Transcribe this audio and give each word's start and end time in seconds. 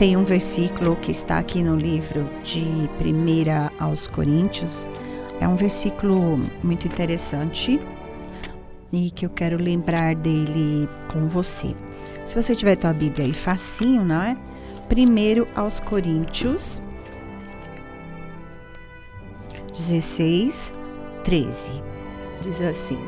tem 0.00 0.16
um 0.16 0.24
versículo 0.24 0.96
que 0.96 1.10
está 1.10 1.38
aqui 1.38 1.62
no 1.62 1.76
livro 1.76 2.26
de 2.42 2.60
1 2.62 2.88
aos 3.78 4.08
Coríntios. 4.08 4.88
É 5.38 5.46
um 5.46 5.56
versículo 5.56 6.38
muito 6.64 6.86
interessante 6.86 7.78
e 8.90 9.10
que 9.10 9.26
eu 9.26 9.28
quero 9.28 9.62
lembrar 9.62 10.14
dele 10.14 10.88
com 11.12 11.28
você. 11.28 11.76
Se 12.24 12.34
você 12.34 12.56
tiver 12.56 12.76
tua 12.76 12.94
Bíblia 12.94 13.26
aí 13.26 13.34
facinho, 13.34 14.02
não 14.02 14.22
é? 14.22 14.38
Primeiro 14.88 15.46
aos 15.54 15.80
Coríntios 15.80 16.80
16, 19.74 20.72
13. 21.24 21.72
Diz 22.40 22.62
assim: 22.62 22.98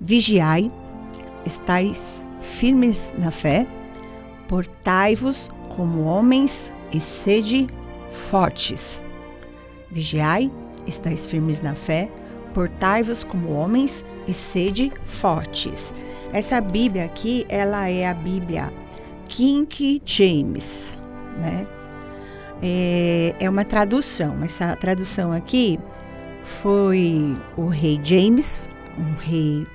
Vigiai, 0.00 0.72
estais 1.46 2.24
firmes 2.40 3.12
na 3.16 3.30
fé, 3.30 3.64
portai-vos 4.48 5.48
como 5.80 6.02
homens 6.02 6.70
e 6.92 7.00
sede 7.00 7.66
fortes. 8.28 9.02
Vigiai, 9.90 10.52
estais 10.86 11.26
firmes 11.26 11.62
na 11.62 11.74
fé, 11.74 12.10
portai-vos 12.52 13.24
como 13.24 13.50
homens 13.50 14.04
e 14.28 14.34
sede 14.34 14.92
fortes. 15.06 15.94
Essa 16.34 16.60
Bíblia 16.60 17.06
aqui, 17.06 17.46
ela 17.48 17.88
é 17.88 18.06
a 18.06 18.12
Bíblia 18.12 18.70
King 19.26 20.02
James, 20.04 20.98
né? 21.38 21.66
É, 22.60 23.34
é 23.40 23.48
uma 23.48 23.64
tradução. 23.64 24.36
Essa 24.44 24.76
tradução 24.76 25.32
aqui 25.32 25.80
foi 26.44 27.34
o 27.56 27.68
rei 27.68 27.98
James, 28.02 28.68
um 28.98 29.14
rei 29.18 29.66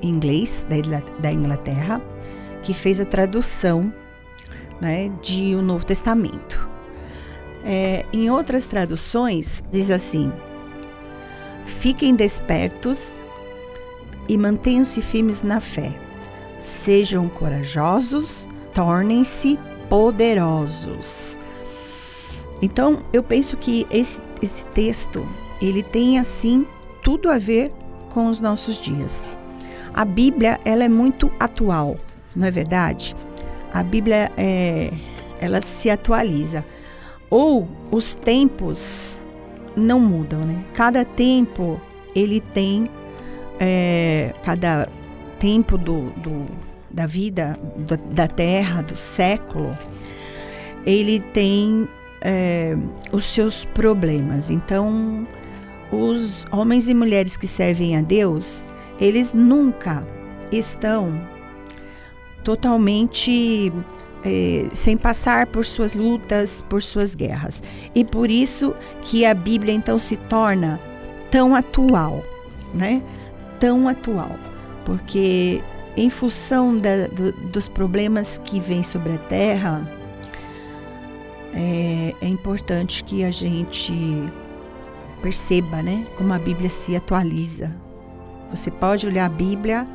inglês 0.00 0.64
da 1.20 1.30
Inglaterra, 1.30 2.00
que 2.62 2.72
fez 2.72 2.98
a 3.02 3.04
tradução 3.04 3.92
né, 4.80 5.10
de 5.20 5.54
o 5.54 5.62
Novo 5.62 5.84
Testamento. 5.84 6.68
É, 7.64 8.06
em 8.12 8.30
outras 8.30 8.64
traduções, 8.64 9.62
diz 9.70 9.90
assim: 9.90 10.32
Fiquem 11.64 12.14
despertos 12.14 13.20
e 14.28 14.38
mantenham-se 14.38 15.02
firmes 15.02 15.42
na 15.42 15.60
fé. 15.60 15.92
Sejam 16.58 17.28
corajosos, 17.28 18.48
tornem-se 18.74 19.58
poderosos. 19.88 21.38
Então, 22.62 22.98
eu 23.12 23.22
penso 23.22 23.56
que 23.56 23.86
esse, 23.90 24.20
esse 24.42 24.64
texto, 24.66 25.26
ele 25.60 25.82
tem 25.82 26.18
assim 26.18 26.66
tudo 27.02 27.30
a 27.30 27.38
ver 27.38 27.72
com 28.10 28.26
os 28.26 28.40
nossos 28.40 28.76
dias. 28.76 29.30
A 29.92 30.04
Bíblia, 30.04 30.60
ela 30.64 30.84
é 30.84 30.88
muito 30.88 31.32
atual, 31.40 31.96
não 32.36 32.46
é 32.46 32.50
verdade? 32.50 33.16
A 33.72 33.82
Bíblia, 33.82 34.30
é, 34.36 34.90
ela 35.40 35.60
se 35.60 35.90
atualiza. 35.90 36.64
Ou 37.28 37.68
os 37.90 38.14
tempos 38.14 39.22
não 39.76 40.00
mudam, 40.00 40.40
né? 40.40 40.64
Cada 40.74 41.04
tempo, 41.04 41.80
ele 42.14 42.40
tem, 42.40 42.86
é, 43.58 44.34
cada 44.42 44.88
tempo 45.38 45.78
do, 45.78 46.10
do 46.10 46.46
da 46.90 47.06
vida, 47.06 47.56
do, 47.76 47.96
da 47.96 48.26
terra, 48.26 48.82
do 48.82 48.96
século, 48.96 49.76
ele 50.84 51.20
tem 51.20 51.88
é, 52.20 52.76
os 53.12 53.24
seus 53.26 53.64
problemas. 53.64 54.50
Então, 54.50 55.26
os 55.92 56.44
homens 56.50 56.88
e 56.88 56.94
mulheres 56.94 57.36
que 57.36 57.46
servem 57.46 57.96
a 57.96 58.00
Deus, 58.00 58.64
eles 59.00 59.32
nunca 59.32 60.04
estão 60.50 61.20
totalmente 62.44 63.72
é, 64.24 64.68
sem 64.72 64.96
passar 64.96 65.46
por 65.46 65.64
suas 65.64 65.94
lutas, 65.94 66.64
por 66.68 66.82
suas 66.82 67.14
guerras. 67.14 67.62
E 67.94 68.04
por 68.04 68.30
isso 68.30 68.74
que 69.02 69.24
a 69.24 69.34
Bíblia 69.34 69.74
então 69.74 69.98
se 69.98 70.16
torna 70.16 70.80
tão 71.30 71.54
atual, 71.54 72.24
né? 72.74 73.02
Tão 73.58 73.88
atual, 73.88 74.36
porque 74.84 75.62
em 75.96 76.08
função 76.08 76.78
da, 76.78 77.06
do, 77.08 77.32
dos 77.50 77.68
problemas 77.68 78.40
que 78.44 78.58
vêm 78.58 78.82
sobre 78.82 79.14
a 79.14 79.18
Terra, 79.18 79.86
é, 81.54 82.14
é 82.20 82.26
importante 82.26 83.04
que 83.04 83.24
a 83.24 83.30
gente 83.30 83.92
perceba, 85.20 85.82
né, 85.82 86.06
como 86.16 86.32
a 86.32 86.38
Bíblia 86.38 86.70
se 86.70 86.96
atualiza. 86.96 87.74
Você 88.50 88.70
pode 88.70 89.06
olhar 89.06 89.26
a 89.26 89.28
Bíblia, 89.28 89.86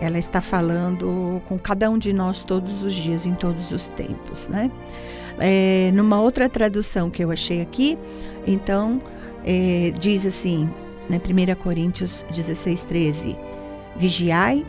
ela 0.00 0.18
está 0.18 0.40
falando 0.40 1.42
com 1.46 1.58
cada 1.58 1.90
um 1.90 1.98
de 1.98 2.12
nós 2.12 2.44
todos 2.44 2.84
os 2.84 2.92
dias, 2.92 3.26
em 3.26 3.34
todos 3.34 3.72
os 3.72 3.88
tempos, 3.88 4.48
né? 4.48 4.70
É, 5.38 5.90
numa 5.94 6.20
outra 6.20 6.48
tradução 6.48 7.10
que 7.10 7.22
eu 7.22 7.30
achei 7.30 7.60
aqui, 7.60 7.98
então, 8.46 9.00
é, 9.44 9.92
diz 9.98 10.24
assim, 10.24 10.68
né, 11.08 11.18
1 11.18 11.54
Coríntios 11.62 12.24
16, 12.30 12.82
13: 12.82 13.36
Vigiai, 13.96 14.64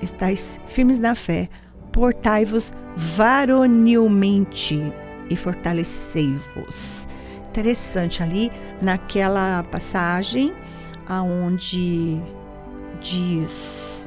estáis 0.00 0.58
firmes 0.66 0.98
na 0.98 1.14
fé, 1.14 1.48
portai-vos 1.92 2.72
varonilmente 2.96 4.80
e 5.28 5.36
fortalecei-vos. 5.36 7.06
Interessante 7.48 8.22
ali 8.22 8.52
naquela 8.82 9.62
passagem 9.64 10.52
aonde 11.06 12.20
diz 13.00 14.05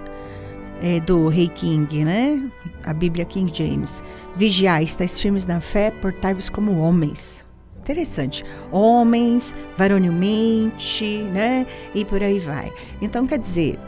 é, 0.82 1.00
do 1.00 1.28
Rei 1.28 1.48
King, 1.50 2.04
né? 2.04 2.44
A 2.84 2.94
Bíblia 2.94 3.26
King 3.26 3.52
James. 3.54 4.04
Vigiai, 4.36 4.84
estáis 4.84 5.20
firmes 5.20 5.46
na 5.46 5.60
fé, 5.60 5.92
portai-vos 5.92 6.50
como 6.50 6.80
homens. 6.80 7.46
Interessante. 7.80 8.44
Homens, 8.72 9.56
varonilmente, 9.76 11.24
né? 11.34 11.66
E 11.94 12.06
por 12.06 12.22
aí 12.22 12.40
vai. 12.40 12.72
Então, 13.02 13.26
quer 13.26 13.40
dizer, 13.40 13.80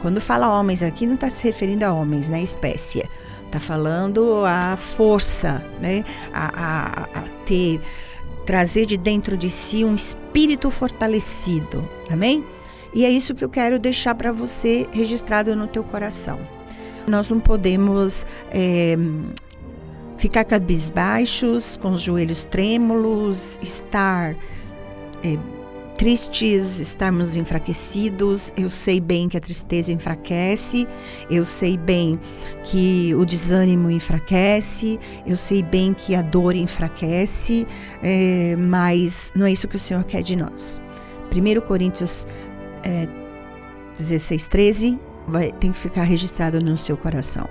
quando 0.00 0.20
fala 0.20 0.48
homens 0.48 0.82
aqui, 0.82 1.06
não 1.06 1.14
está 1.14 1.28
se 1.28 1.42
referindo 1.42 1.84
a 1.84 1.92
homens, 1.92 2.28
né? 2.28 2.42
Espécie 2.42 3.02
Está 3.46 3.60
falando 3.60 4.44
a 4.44 4.76
força, 4.76 5.64
né? 5.80 6.04
A, 6.32 6.46
a, 6.46 7.20
a, 7.20 7.22
ter, 7.46 7.80
trazer 8.44 8.86
de 8.86 8.96
dentro 8.96 9.36
de 9.36 9.48
si 9.48 9.84
um 9.84 9.94
espírito 9.94 10.70
fortalecido. 10.70 11.88
Amém? 12.10 12.44
E 12.96 13.04
é 13.04 13.10
isso 13.10 13.34
que 13.34 13.44
eu 13.44 13.50
quero 13.50 13.78
deixar 13.78 14.14
para 14.14 14.32
você 14.32 14.86
registrado 14.90 15.54
no 15.54 15.66
teu 15.66 15.84
coração. 15.84 16.40
Nós 17.06 17.28
não 17.28 17.38
podemos 17.38 18.24
é, 18.50 18.96
ficar 20.16 20.44
cabisbaixos, 20.44 21.76
com 21.76 21.90
os 21.90 22.00
joelhos 22.00 22.46
trêmulos, 22.46 23.60
estar 23.62 24.34
é, 25.22 25.36
tristes, 25.98 26.80
estarmos 26.80 27.36
enfraquecidos. 27.36 28.50
Eu 28.56 28.70
sei 28.70 28.98
bem 28.98 29.28
que 29.28 29.36
a 29.36 29.40
tristeza 29.40 29.92
enfraquece, 29.92 30.88
eu 31.28 31.44
sei 31.44 31.76
bem 31.76 32.18
que 32.64 33.14
o 33.14 33.26
desânimo 33.26 33.90
enfraquece, 33.90 34.98
eu 35.26 35.36
sei 35.36 35.62
bem 35.62 35.92
que 35.92 36.14
a 36.14 36.22
dor 36.22 36.54
enfraquece, 36.54 37.66
é, 38.02 38.56
mas 38.56 39.30
não 39.36 39.44
é 39.44 39.52
isso 39.52 39.68
que 39.68 39.76
o 39.76 39.78
Senhor 39.78 40.02
quer 40.04 40.22
de 40.22 40.34
nós. 40.34 40.80
1 41.36 41.60
Coríntios 41.60 42.26
é, 42.86 43.08
16, 43.96 44.46
13 44.46 44.98
vai, 45.26 45.50
tem 45.52 45.72
que 45.72 45.78
ficar 45.78 46.04
registrado 46.04 46.60
no 46.60 46.78
seu 46.78 46.96
coração, 46.96 47.48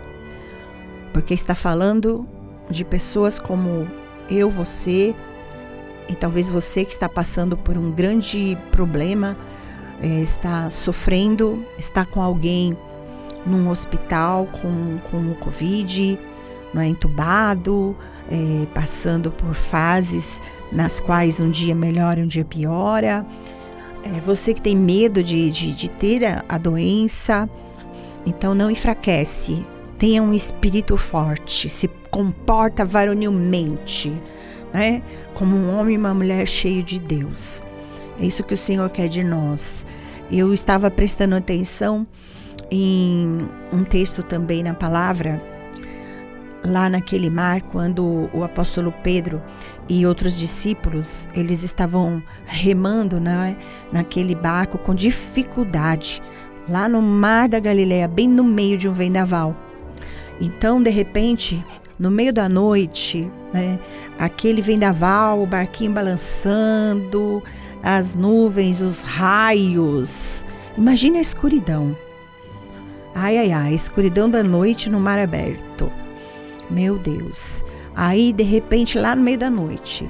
porque 1.13 1.33
está 1.33 1.53
falando 1.53 2.25
de 2.69 2.85
pessoas 2.85 3.37
como 3.37 3.87
eu, 4.29 4.49
você, 4.49 5.13
e 6.07 6.15
talvez 6.15 6.49
você 6.49 6.85
que 6.85 6.91
está 6.91 7.09
passando 7.09 7.57
por 7.57 7.77
um 7.77 7.91
grande 7.91 8.57
problema, 8.71 9.35
é, 10.01 10.21
está 10.21 10.69
sofrendo, 10.69 11.65
está 11.77 12.05
com 12.05 12.21
alguém 12.21 12.77
num 13.45 13.69
hospital 13.69 14.47
com, 14.61 14.97
com 15.09 15.31
o 15.31 15.35
Covid, 15.35 16.17
não 16.73 16.81
é 16.81 16.87
entubado, 16.87 17.95
é, 18.29 18.65
passando 18.73 19.31
por 19.31 19.53
fases 19.53 20.41
nas 20.71 20.99
quais 20.99 21.39
um 21.39 21.49
dia 21.49 21.75
melhora, 21.75 22.21
um 22.21 22.27
dia 22.27 22.43
piora. 22.43 23.25
É, 24.05 24.21
você 24.21 24.53
que 24.53 24.61
tem 24.61 24.75
medo 24.75 25.21
de, 25.21 25.51
de, 25.51 25.73
de 25.73 25.89
ter 25.89 26.23
a, 26.23 26.45
a 26.47 26.57
doença, 26.57 27.49
então 28.25 28.55
não 28.55 28.71
enfraquece. 28.71 29.65
Tenha 29.97 30.21
um 30.21 30.33
espírito 30.33 30.95
forte, 30.95 31.69
se 31.69 31.87
comporta 32.09 32.85
varonilmente 32.85 34.13
né? 34.75 35.01
Como 35.33 35.55
um 35.55 35.73
homem 35.79 35.95
e 35.95 35.97
uma 35.97 36.13
mulher 36.13 36.45
cheio 36.45 36.83
de 36.83 36.99
Deus. 36.99 37.63
É 38.19 38.25
isso 38.25 38.43
que 38.43 38.53
o 38.53 38.57
Senhor 38.57 38.89
quer 38.89 39.07
de 39.07 39.23
nós. 39.23 39.85
Eu 40.29 40.53
estava 40.53 40.91
prestando 40.91 41.33
atenção 41.33 42.05
em 42.69 43.47
um 43.71 43.85
texto 43.85 44.21
também 44.21 44.61
na 44.61 44.73
palavra, 44.73 45.41
lá 46.65 46.89
naquele 46.89 47.29
mar, 47.29 47.61
quando 47.61 48.29
o 48.33 48.43
apóstolo 48.43 48.93
Pedro 49.03 49.41
e 49.87 50.05
outros 50.05 50.37
discípulos, 50.37 51.27
eles 51.33 51.63
estavam 51.63 52.21
remando 52.45 53.19
né, 53.19 53.55
naquele 53.91 54.35
barco 54.35 54.77
com 54.77 54.95
dificuldade, 54.95 56.21
lá 56.67 56.89
no 56.89 57.01
mar 57.01 57.47
da 57.47 57.59
Galileia, 57.59 58.07
bem 58.07 58.27
no 58.27 58.43
meio 58.43 58.77
de 58.77 58.89
um 58.89 58.93
vendaval. 58.93 59.55
Então, 60.41 60.81
de 60.81 60.89
repente, 60.89 61.63
no 61.97 62.11
meio 62.11 62.33
da 62.33 62.49
noite, 62.49 63.31
né? 63.53 63.79
Aquele 64.19 64.61
vendaval, 64.61 65.41
o 65.41 65.45
barquinho 65.45 65.93
balançando, 65.93 67.41
as 67.81 68.15
nuvens, 68.15 68.81
os 68.81 68.99
raios. 69.01 70.45
Imagine 70.77 71.19
a 71.19 71.21
escuridão. 71.21 71.95
Ai, 73.13 73.37
ai, 73.37 73.51
ai, 73.51 73.73
escuridão 73.73 74.29
da 74.29 74.43
noite 74.43 74.89
no 74.89 74.99
mar 74.99 75.17
aberto. 75.17 75.89
Meu 76.69 76.97
Deus. 76.97 77.63
Aí, 77.95 78.33
de 78.33 78.43
repente, 78.43 78.97
lá 78.97 79.15
no 79.15 79.23
meio 79.23 79.37
da 79.37 79.49
noite, 79.49 80.09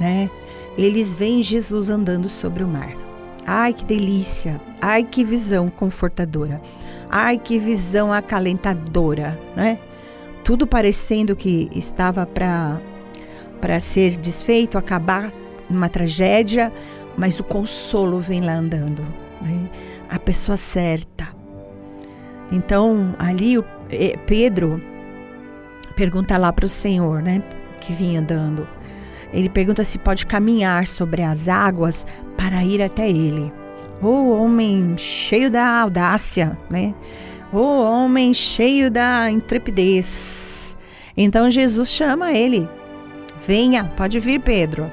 né? 0.00 0.30
Eles 0.76 1.12
veem 1.12 1.42
Jesus 1.42 1.90
andando 1.90 2.28
sobre 2.28 2.62
o 2.62 2.68
mar. 2.68 2.94
Ai, 3.46 3.72
que 3.72 3.84
delícia! 3.84 4.60
Ai, 4.80 5.04
que 5.04 5.24
visão 5.24 5.70
confortadora! 5.70 6.60
Ai, 7.08 7.38
que 7.38 7.58
visão 7.58 8.12
acalentadora, 8.12 9.40
né? 9.54 9.78
Tudo 10.42 10.66
parecendo 10.66 11.36
que 11.36 11.68
estava 11.72 12.26
para 12.26 12.80
para 13.60 13.80
ser 13.80 14.16
desfeito, 14.16 14.76
acabar 14.76 15.32
numa 15.68 15.88
tragédia, 15.88 16.70
mas 17.16 17.40
o 17.40 17.44
consolo 17.44 18.20
vem 18.20 18.42
lá 18.42 18.54
andando, 18.54 19.02
né? 19.40 19.70
A 20.10 20.18
pessoa 20.18 20.56
certa. 20.56 21.28
Então, 22.52 23.14
ali 23.18 23.58
o 23.58 23.64
eh, 23.90 24.16
Pedro 24.26 24.80
pergunta 25.96 26.38
lá 26.38 26.52
para 26.52 26.66
o 26.66 26.68
Senhor, 26.68 27.22
né, 27.22 27.42
que 27.80 27.92
vinha 27.92 28.20
andando. 28.20 28.68
Ele 29.32 29.48
pergunta 29.48 29.82
se 29.82 29.98
pode 29.98 30.24
caminhar 30.26 30.86
sobre 30.86 31.22
as 31.22 31.48
águas 31.48 32.06
para 32.36 32.62
ir 32.62 32.80
até 32.80 33.08
ele. 33.08 33.52
O 34.00 34.30
homem 34.30 34.94
cheio 34.98 35.50
da 35.50 35.80
audácia, 35.80 36.56
né? 36.70 36.94
O 37.52 37.80
homem 37.82 38.32
cheio 38.34 38.90
da 38.90 39.30
intrepidez. 39.30 40.76
Então 41.16 41.50
Jesus 41.50 41.90
chama 41.90 42.32
ele. 42.32 42.68
Venha, 43.44 43.84
pode 43.96 44.20
vir, 44.20 44.40
Pedro. 44.40 44.90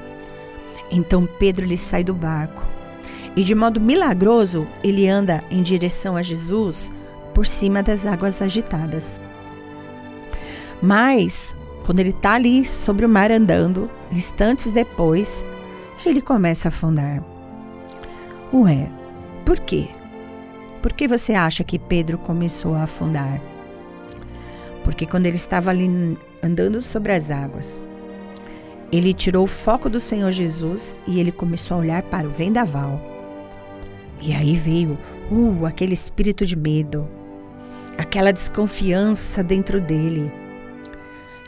Então 0.90 1.28
Pedro 1.38 1.64
lhe 1.64 1.76
sai 1.76 2.02
do 2.02 2.14
barco 2.14 2.74
e 3.36 3.42
de 3.42 3.54
modo 3.54 3.80
milagroso 3.80 4.66
ele 4.82 5.08
anda 5.08 5.42
em 5.50 5.62
direção 5.62 6.16
a 6.16 6.22
Jesus 6.22 6.92
por 7.34 7.46
cima 7.46 7.82
das 7.82 8.06
águas 8.06 8.40
agitadas. 8.40 9.20
Mas 10.84 11.56
quando 11.86 12.00
ele 12.00 12.10
está 12.10 12.34
ali 12.34 12.62
sobre 12.62 13.06
o 13.06 13.08
mar 13.08 13.32
andando, 13.32 13.90
instantes 14.12 14.70
depois, 14.70 15.42
ele 16.04 16.20
começa 16.20 16.68
a 16.68 16.70
afundar. 16.70 17.24
Ué, 18.52 18.90
por 19.46 19.58
quê? 19.60 19.88
Por 20.82 20.92
que 20.92 21.08
você 21.08 21.32
acha 21.32 21.64
que 21.64 21.78
Pedro 21.78 22.18
começou 22.18 22.74
a 22.74 22.82
afundar? 22.82 23.40
Porque 24.82 25.06
quando 25.06 25.24
ele 25.24 25.36
estava 25.36 25.70
ali 25.70 26.18
andando 26.42 26.82
sobre 26.82 27.12
as 27.12 27.30
águas, 27.30 27.86
ele 28.92 29.14
tirou 29.14 29.44
o 29.44 29.48
foco 29.48 29.88
do 29.88 29.98
Senhor 29.98 30.30
Jesus 30.30 31.00
e 31.06 31.18
ele 31.18 31.32
começou 31.32 31.78
a 31.78 31.80
olhar 31.80 32.02
para 32.02 32.26
o 32.26 32.30
vendaval. 32.30 33.00
E 34.20 34.34
aí 34.34 34.54
veio, 34.54 34.98
uh, 35.30 35.64
aquele 35.64 35.94
espírito 35.94 36.44
de 36.44 36.56
medo, 36.56 37.08
aquela 37.96 38.34
desconfiança 38.34 39.42
dentro 39.42 39.80
dele 39.80 40.43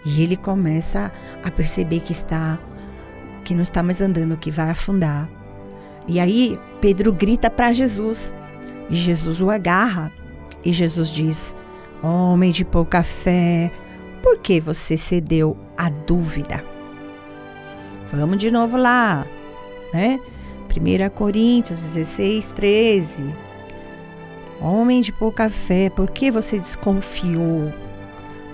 e 0.07 0.23
ele 0.23 0.37
começa 0.37 1.13
a 1.43 1.51
perceber 1.51 1.99
que 2.01 2.13
está 2.13 2.61
que 3.45 3.55
não 3.55 3.63
está 3.63 3.83
mais 3.83 4.01
andando, 4.01 4.37
que 4.37 4.51
vai 4.51 4.71
afundar. 4.71 5.29
E 6.07 6.21
aí 6.21 6.59
Pedro 6.81 7.13
grita 7.13 7.51
para 7.51 7.73
Jesus. 7.73 8.35
E 8.89 8.95
Jesus 8.95 9.41
o 9.41 9.51
agarra. 9.51 10.13
E 10.65 10.73
Jesus 10.73 11.09
diz: 11.09 11.57
Homem 12.03 12.53
de 12.53 12.65
pouca 12.65 13.03
fé, 13.03 13.71
por 14.23 14.39
que 14.39 14.61
você 14.61 14.97
cedeu 14.97 15.57
à 15.77 15.89
dúvida? 15.89 16.65
Vamos 18.13 18.39
de 18.39 18.51
novo 18.51 18.77
lá, 18.77 19.27
né? 19.93 20.21
1 20.71 21.11
Coríntios 21.11 21.83
16, 21.83 22.47
13. 22.55 23.25
Homem 24.61 25.01
de 25.01 25.13
pouca 25.13 25.51
fé, 25.51 25.91
por 25.91 26.11
que 26.11 26.31
você 26.31 26.59
desconfiou? 26.59 27.73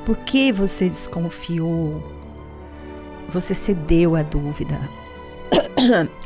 Por 0.05 0.17
que 0.17 0.53
você 0.53 0.89
desconfiou? 0.89 2.03
Você 3.31 3.55
cedeu 3.55 4.17
à 4.17 4.23
dúvida. 4.23 4.79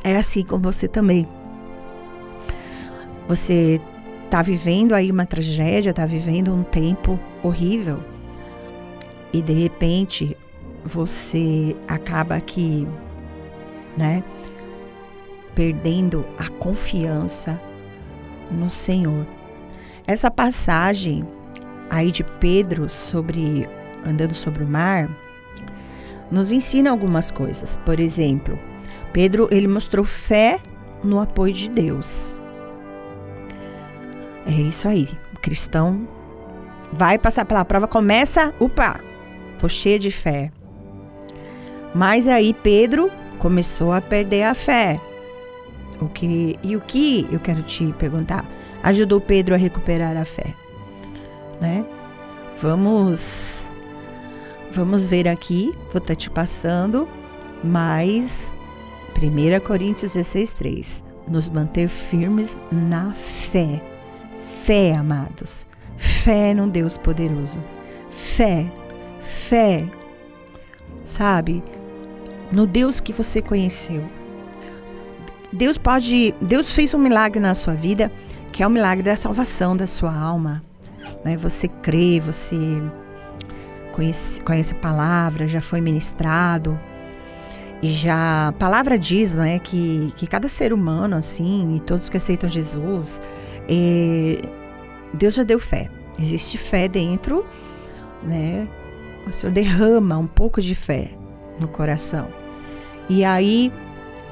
É 0.03 0.17
assim 0.17 0.43
com 0.43 0.59
você 0.59 0.87
também. 0.87 1.27
Você 3.29 3.81
está 4.25 4.43
vivendo 4.43 4.93
aí 4.93 5.11
uma 5.11 5.25
tragédia, 5.25 5.91
está 5.91 6.05
vivendo 6.05 6.53
um 6.53 6.63
tempo 6.63 7.19
horrível 7.43 8.01
e 9.33 9.43
de 9.43 9.53
repente 9.53 10.37
você 10.85 11.77
acaba 11.87 12.37
aqui, 12.37 12.87
né, 13.97 14.23
perdendo 15.55 16.25
a 16.39 16.49
confiança 16.49 17.61
no 18.51 18.71
Senhor. 18.71 19.27
Essa 20.07 20.31
passagem 20.31 21.27
aí 21.91 22.11
de 22.11 22.25
Pedro 22.25 22.89
sobre 22.89 23.69
andando 24.05 24.35
sobre 24.35 24.63
o 24.63 24.67
mar 24.67 25.09
nos 26.31 26.53
ensina 26.53 26.91
algumas 26.91 27.31
coisas. 27.31 27.77
Por 27.79 28.01
exemplo, 28.01 28.59
Pedro 29.13 29.49
ele 29.51 29.69
mostrou 29.69 30.05
fé 30.05 30.61
no 31.03 31.21
apoio 31.21 31.53
de 31.53 31.71
Deus. 31.71 32.41
É 34.47 34.53
isso 34.53 34.89
aí. 34.89 35.09
O 35.35 35.39
cristão 35.41 36.09
vai 36.93 37.19
passar 37.19 37.45
pela 37.45 37.65
prova, 37.65 37.89
começa, 37.89 38.55
upa, 38.61 39.01
tô 39.59 39.69
cheio 39.69 39.99
de 39.99 40.11
fé. 40.11 40.51
Mas 41.95 42.29
aí 42.29 42.53
Pedro 42.53 43.11
começou 43.39 43.93
a 43.93 44.01
perder 44.01 44.45
a 44.45 44.55
fé. 44.55 45.01
O 46.01 46.09
que 46.09 46.59
e 46.63 46.77
o 46.77 46.81
que 46.81 47.27
eu 47.31 47.41
quero 47.41 47.63
te 47.63 47.93
perguntar 47.99 48.45
ajudou 48.83 49.21
Pedro 49.21 49.55
a 49.55 49.59
recuperar 49.59 50.17
a 50.17 50.25
fé? 50.25 50.55
Né? 51.61 51.85
Vamos 52.61 53.67
vamos 54.73 55.07
ver 55.07 55.27
aqui, 55.27 55.73
vou 55.93 55.99
estar 55.99 56.01
tá 56.01 56.15
te 56.15 56.29
passando 56.29 57.09
mais 57.65 58.55
1 59.17 59.65
Coríntios 59.65 60.13
16, 60.13 60.51
3. 60.51 61.05
Nos 61.27 61.49
manter 61.49 61.89
firmes 61.89 62.57
na 62.71 63.13
fé. 63.15 63.83
Fé, 64.65 64.95
amados. 64.95 65.67
Fé 65.97 66.53
num 66.53 66.69
Deus 66.69 66.99
poderoso. 66.99 67.59
Fé, 68.11 68.71
fé, 69.21 69.89
sabe? 71.05 71.63
No 72.53 72.67
Deus 72.67 73.01
que 73.01 73.13
você 73.13 73.41
conheceu. 73.41 74.05
Deus 75.53 75.79
pode, 75.79 76.35
Deus 76.41 76.71
fez 76.71 76.93
um 76.93 76.99
milagre 76.99 77.41
na 77.41 77.55
sua 77.55 77.75
vida, 77.75 78.13
que 78.53 78.63
é 78.63 78.67
o 78.67 78.71
milagre 78.71 79.03
da 79.03 79.17
salvação 79.17 79.77
da 79.77 79.87
sua 79.87 80.15
alma 80.15 80.63
né? 81.25 81.37
Você 81.37 81.69
crê, 81.69 82.21
você 82.21 82.83
conhece, 83.93 84.41
conhece 84.43 84.75
a 84.75 84.79
palavra, 84.79 85.49
já 85.49 85.61
foi 85.61 85.81
ministrado. 85.81 86.79
E 87.83 87.89
já 87.89 88.49
a 88.49 88.53
palavra 88.53 88.99
diz, 88.99 89.35
né, 89.35 89.59
que, 89.59 90.13
que 90.17 90.27
cada 90.27 90.49
ser 90.49 90.73
humano, 90.73 91.15
assim, 91.15 91.77
e 91.77 91.81
todos 91.81 92.09
que 92.09 92.17
aceitam 92.17 92.49
Jesus, 92.49 93.21
é, 93.69 94.41
Deus 95.13 95.35
já 95.35 95.43
deu 95.43 95.59
fé. 95.59 95.91
Existe 96.19 96.57
fé 96.57 96.89
dentro, 96.89 97.45
né? 98.23 98.69
O 99.27 99.33
Senhor 99.33 99.53
derrama 99.53 100.17
um 100.17 100.27
pouco 100.27 100.63
de 100.63 100.75
fé 100.75 101.11
no 101.59 101.69
coração. 101.69 102.29
E 103.09 103.25
aí, 103.25 103.73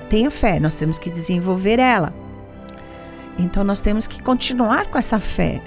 tenha 0.08 0.30
fé, 0.30 0.58
nós 0.58 0.76
temos 0.76 0.98
que 0.98 1.10
desenvolver 1.10 1.78
ela. 1.78 2.14
Então, 3.38 3.62
nós 3.64 3.80
temos 3.80 4.06
que 4.06 4.22
continuar 4.22 4.86
com 4.86 4.96
essa 4.96 5.20
fé, 5.20 5.60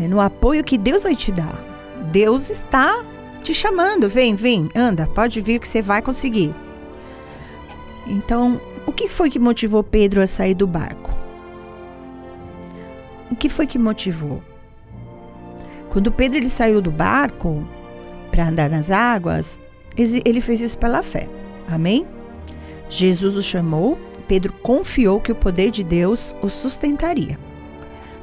né, 0.00 0.08
no 0.08 0.18
apoio 0.18 0.64
que 0.64 0.78
Deus 0.78 1.02
vai 1.02 1.14
te 1.14 1.30
dar. 1.30 1.62
Deus 2.10 2.48
está 2.48 3.04
te 3.44 3.52
chamando, 3.52 4.08
vem, 4.08 4.34
vem, 4.34 4.70
anda, 4.74 5.06
pode 5.06 5.40
vir 5.42 5.60
que 5.60 5.68
você 5.68 5.82
vai 5.82 6.00
conseguir. 6.00 6.54
Então, 8.06 8.58
o 8.86 8.92
que 8.92 9.08
foi 9.08 9.28
que 9.28 9.38
motivou 9.38 9.84
Pedro 9.84 10.22
a 10.22 10.26
sair 10.26 10.54
do 10.54 10.66
barco? 10.66 11.14
O 13.30 13.36
que 13.36 13.48
foi 13.48 13.66
que 13.66 13.78
motivou? 13.78 14.42
Quando 15.90 16.10
Pedro 16.10 16.38
ele 16.38 16.48
saiu 16.48 16.80
do 16.80 16.90
barco 16.90 17.66
para 18.30 18.48
andar 18.48 18.70
nas 18.70 18.90
águas, 18.90 19.60
ele 19.96 20.40
fez 20.40 20.62
isso 20.62 20.78
pela 20.78 21.02
fé. 21.02 21.28
Amém? 21.68 22.06
Jesus 22.88 23.36
o 23.36 23.42
chamou, 23.42 23.98
Pedro 24.26 24.52
confiou 24.54 25.20
que 25.20 25.30
o 25.30 25.34
poder 25.34 25.70
de 25.70 25.84
Deus 25.84 26.34
o 26.42 26.48
sustentaria 26.48 27.49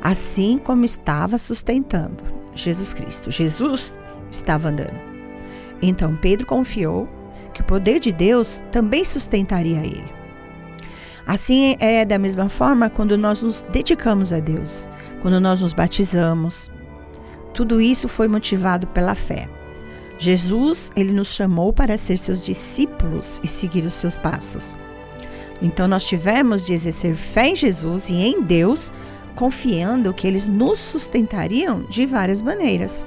assim 0.01 0.57
como 0.57 0.85
estava 0.85 1.37
sustentando 1.37 2.23
Jesus 2.53 2.93
Cristo. 2.93 3.31
Jesus 3.31 3.95
estava 4.31 4.69
andando. 4.69 4.99
Então 5.81 6.15
Pedro 6.15 6.45
confiou 6.45 7.07
que 7.53 7.61
o 7.61 7.65
poder 7.65 7.99
de 7.99 8.11
Deus 8.11 8.61
também 8.71 9.05
sustentaria 9.05 9.79
ele. 9.79 10.17
Assim 11.25 11.75
é 11.79 12.05
da 12.05 12.17
mesma 12.17 12.49
forma 12.49 12.89
quando 12.89 13.17
nós 13.17 13.41
nos 13.41 13.61
dedicamos 13.61 14.31
a 14.31 14.39
Deus, 14.39 14.89
quando 15.21 15.39
nós 15.39 15.61
nos 15.61 15.73
batizamos. 15.73 16.69
Tudo 17.53 17.81
isso 17.81 18.07
foi 18.07 18.27
motivado 18.27 18.87
pela 18.87 19.13
fé. 19.15 19.49
Jesus, 20.17 20.89
ele 20.95 21.11
nos 21.11 21.33
chamou 21.33 21.71
para 21.73 21.97
ser 21.97 22.17
seus 22.17 22.45
discípulos 22.45 23.39
e 23.43 23.47
seguir 23.47 23.83
os 23.83 23.93
seus 23.93 24.17
passos. 24.17 24.75
Então 25.61 25.87
nós 25.87 26.05
tivemos 26.05 26.65
de 26.65 26.73
exercer 26.73 27.15
fé 27.15 27.49
em 27.49 27.55
Jesus 27.55 28.09
e 28.09 28.15
em 28.15 28.41
Deus, 28.41 28.91
confiando 29.37 30.11
que 30.13 30.27
eles 30.27 30.49
nos 30.49 30.79
sustentariam 30.79 31.83
de 31.83 32.07
várias 32.07 32.41
maneiras. 32.41 33.05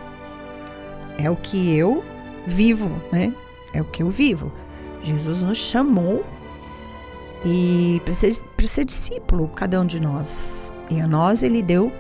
É 1.19 1.29
o 1.29 1.35
que 1.35 1.77
eu 1.77 2.05
vivo, 2.47 2.89
né? 3.13 3.35
É 3.75 3.83
o 3.83 3.85
que 3.85 4.03
eu 4.03 4.09
vivo. 4.09 4.51
Jesus 5.03 5.43
nos 5.43 5.59
chamou 5.59 6.25
e 7.45 8.01
para 8.05 8.15
ser, 8.15 8.33
ser 8.65 8.85
discípulo, 8.85 9.49
cada 9.49 9.81
um 9.81 9.85
de 9.85 9.99
nós. 9.99 10.73
E 10.89 11.01
a 11.01 11.07
nós 11.07 11.43
ele 11.43 11.63
deu 11.63 11.93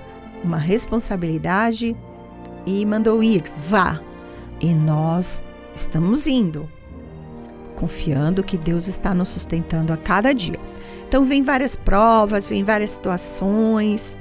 uma 0.45 0.59
responsabilidade 0.59 1.97
e 2.65 2.87
mandou 2.87 3.23
ir, 3.25 3.43
vá. 3.57 4.01
E 4.61 4.73
nós 4.73 5.43
estamos 5.75 6.29
indo, 6.29 6.71
confiando 7.75 8.45
que 8.45 8.57
Deus 8.57 8.87
está 8.87 9.13
nos 9.13 9.31
sustentando 9.31 9.93
a 9.93 9.97
cada 9.97 10.33
dia. 10.33 10.61
Então 11.11 11.25
vem 11.25 11.43
várias 11.43 11.75
provas, 11.75 12.49
vem 12.49 12.63
várias 12.63 12.91
situações, 12.91 14.17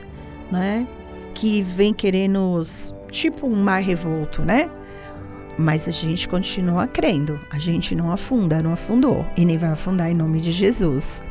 né? 0.51 0.87
Que 1.35 1.61
vem 1.61 1.93
querer 1.93 2.27
nos 2.27 2.95
tipo 3.11 3.45
um 3.45 3.55
mar 3.55 3.79
revolto, 3.79 4.41
né? 4.41 4.67
Mas 5.55 5.87
a 5.87 5.91
gente 5.91 6.27
continua 6.27 6.87
crendo, 6.87 7.39
a 7.51 7.59
gente 7.59 7.93
não 7.93 8.11
afunda, 8.11 8.63
não 8.63 8.73
afundou 8.73 9.23
e 9.37 9.45
nem 9.45 9.55
vai 9.55 9.69
afundar 9.69 10.09
em 10.09 10.15
nome 10.15 10.41
de 10.41 10.49
Jesus. 10.49 11.21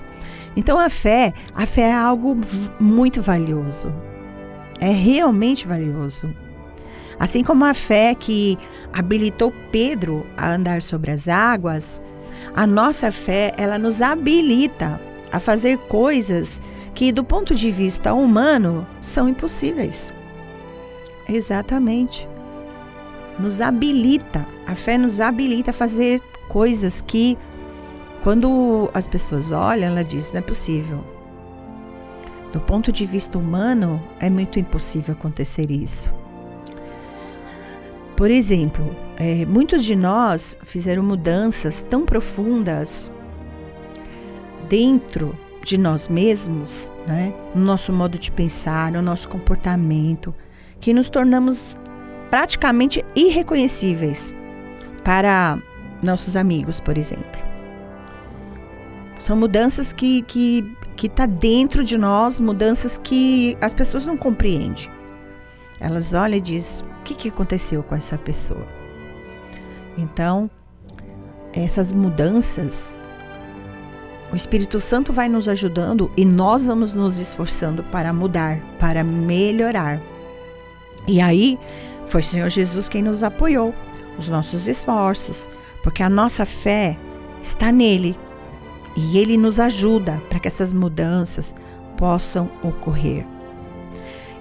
Então 0.57 0.79
a 0.79 0.89
fé, 0.89 1.35
a 1.53 1.67
fé 1.67 1.89
é 1.89 1.93
algo 1.93 2.37
muito 2.79 3.21
valioso. 3.21 3.93
É 4.79 4.93
realmente 4.93 5.67
valioso. 5.67 6.33
Assim 7.19 7.43
como 7.43 7.65
a 7.65 7.75
fé 7.75 8.15
que 8.15 8.57
habilitou 8.93 9.53
Pedro 9.73 10.25
a 10.37 10.53
andar 10.53 10.83
sobre 10.83 11.11
as 11.11 11.27
águas, 11.27 12.01
a 12.55 12.65
nossa 12.65 13.11
fé, 13.11 13.53
ela 13.57 13.77
nos 13.77 14.01
habilita 14.01 15.08
a 15.33 15.41
fazer 15.41 15.79
coisas 15.79 16.61
que 16.95 17.13
do 17.13 17.23
ponto 17.23 17.55
de 17.55 17.71
vista 17.71 18.13
humano 18.15 18.87
são 19.01 19.29
impossíveis. 19.29 20.13
Exatamente 21.29 22.29
nos 23.39 23.61
habilita, 23.61 24.45
a 24.67 24.75
fé 24.75 24.99
nos 24.99 25.21
habilita 25.21 25.71
a 25.71 25.75
fazer 25.75 26.21
coisas 26.49 27.01
que, 27.01 27.39
quando 28.23 28.91
as 28.93 29.07
pessoas 29.07 29.53
olham, 29.53 29.89
ela 29.89 30.03
diz: 30.03 30.33
não 30.33 30.41
é 30.41 30.43
possível. 30.43 31.05
Do 32.53 32.61
ponto 32.61 32.91
de 32.91 33.05
vista 33.05 33.39
humano, 33.39 34.03
é 34.19 34.29
muito 34.29 34.59
impossível 34.59 35.15
acontecer 35.15 35.71
isso. 35.71 36.13
Por 38.17 38.31
exemplo, 38.31 38.97
é, 39.17 39.47
muitos 39.47 39.85
de 39.85 39.95
nós 39.95 40.57
fizeram 40.65 41.03
mudanças 41.03 41.83
tão 41.83 42.05
profundas 42.05 43.11
dentro 44.69 45.37
de 45.65 45.77
nós 45.77 46.09
mesmos, 46.09 46.91
né? 47.07 47.33
no 47.55 47.65
nosso 47.65 47.93
modo 47.93 48.19
de 48.19 48.31
pensar, 48.31 48.93
no 48.93 49.03
nosso 49.03 49.29
comportamento, 49.29 50.35
que 50.81 50.95
nos 50.95 51.09
tornamos 51.09 51.79
praticamente 52.31 53.05
irreconhecíveis 53.15 54.35
para 55.05 55.61
nossos 56.03 56.37
amigos, 56.37 56.81
por 56.81 56.97
exemplo. 56.97 57.39
São 59.19 59.37
mudanças 59.37 59.93
que 59.93 60.23
que 60.23 60.77
que 60.99 61.09
tá 61.09 61.27
dentro 61.27 61.85
de 61.85 61.97
nós, 61.97 62.41
mudanças 62.41 62.99
que 62.99 63.57
as 63.61 63.73
pessoas 63.73 64.05
não 64.05 64.17
compreendem. 64.17 64.91
Elas 65.81 66.13
olham 66.13 66.39
e 66.39 66.41
dizem: 66.41 66.85
o 66.87 67.03
que, 67.05 67.15
que 67.15 67.29
aconteceu 67.29 67.83
com 67.83 67.95
essa 67.95 68.19
pessoa? 68.19 68.67
Então, 69.97 70.51
essas 71.53 71.93
mudanças, 71.93 72.99
o 74.33 74.37
Espírito 74.37 74.81
Santo 74.81 75.13
vai 75.13 75.29
nos 75.29 75.49
ajudando 75.49 76.11
e 76.17 76.25
nós 76.25 76.67
vamos 76.67 76.93
nos 76.93 77.19
esforçando 77.19 77.83
para 77.85 78.13
mudar, 78.13 78.61
para 78.79 79.03
melhorar. 79.03 80.01
E 81.07 81.21
aí, 81.21 81.59
foi 82.07 82.21
o 82.21 82.25
Senhor 82.25 82.49
Jesus 82.49 82.89
quem 82.89 83.03
nos 83.03 83.23
apoiou, 83.23 83.75
os 84.19 84.29
nossos 84.29 84.67
esforços, 84.67 85.49
porque 85.83 86.03
a 86.03 86.11
nossa 86.11 86.45
fé 86.45 86.99
está 87.43 87.73
nele 87.73 88.19
e 88.97 89.17
ele 89.17 89.39
nos 89.39 89.59
ajuda 89.59 90.21
para 90.29 90.39
que 90.39 90.49
essas 90.49 90.73
mudanças 90.73 91.55
possam 91.97 92.51
ocorrer. 92.63 93.27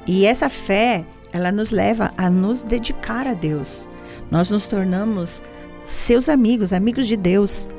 E 0.06 0.26
essa 0.26 0.50
fé, 0.50 1.06
ela 1.32 1.52
nos 1.52 1.72
leva 1.72 2.14
a 2.18 2.30
nos 2.30 2.64
dedicar 2.64 3.28
a 3.28 3.34
Deus. 3.34 3.88
Nós 4.30 4.50
nos 4.50 4.66
tornamos 4.66 5.44
seus 5.84 6.28
amigos, 6.28 6.74
amigos 6.74 7.08
de 7.08 7.16
Deus. 7.16 7.70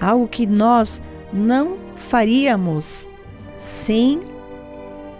Algo 0.00 0.26
que 0.26 0.46
nós 0.46 1.02
não 1.34 1.76
faríamos 1.96 3.10
sem 3.56 4.22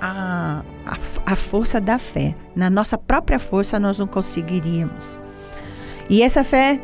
a, 0.01 0.63
a, 0.87 1.33
a 1.33 1.37
força 1.37 1.81
da 1.81 1.99
fé. 1.99 2.37
Na 2.55 2.71
nossa 2.71 2.97
própria 2.97 3.39
força 3.39 3.81
nós 3.81 3.99
não 3.99 4.07
conseguiríamos. 4.07 5.19
E 6.09 6.23
essa 6.23 6.45
fé, 6.45 6.81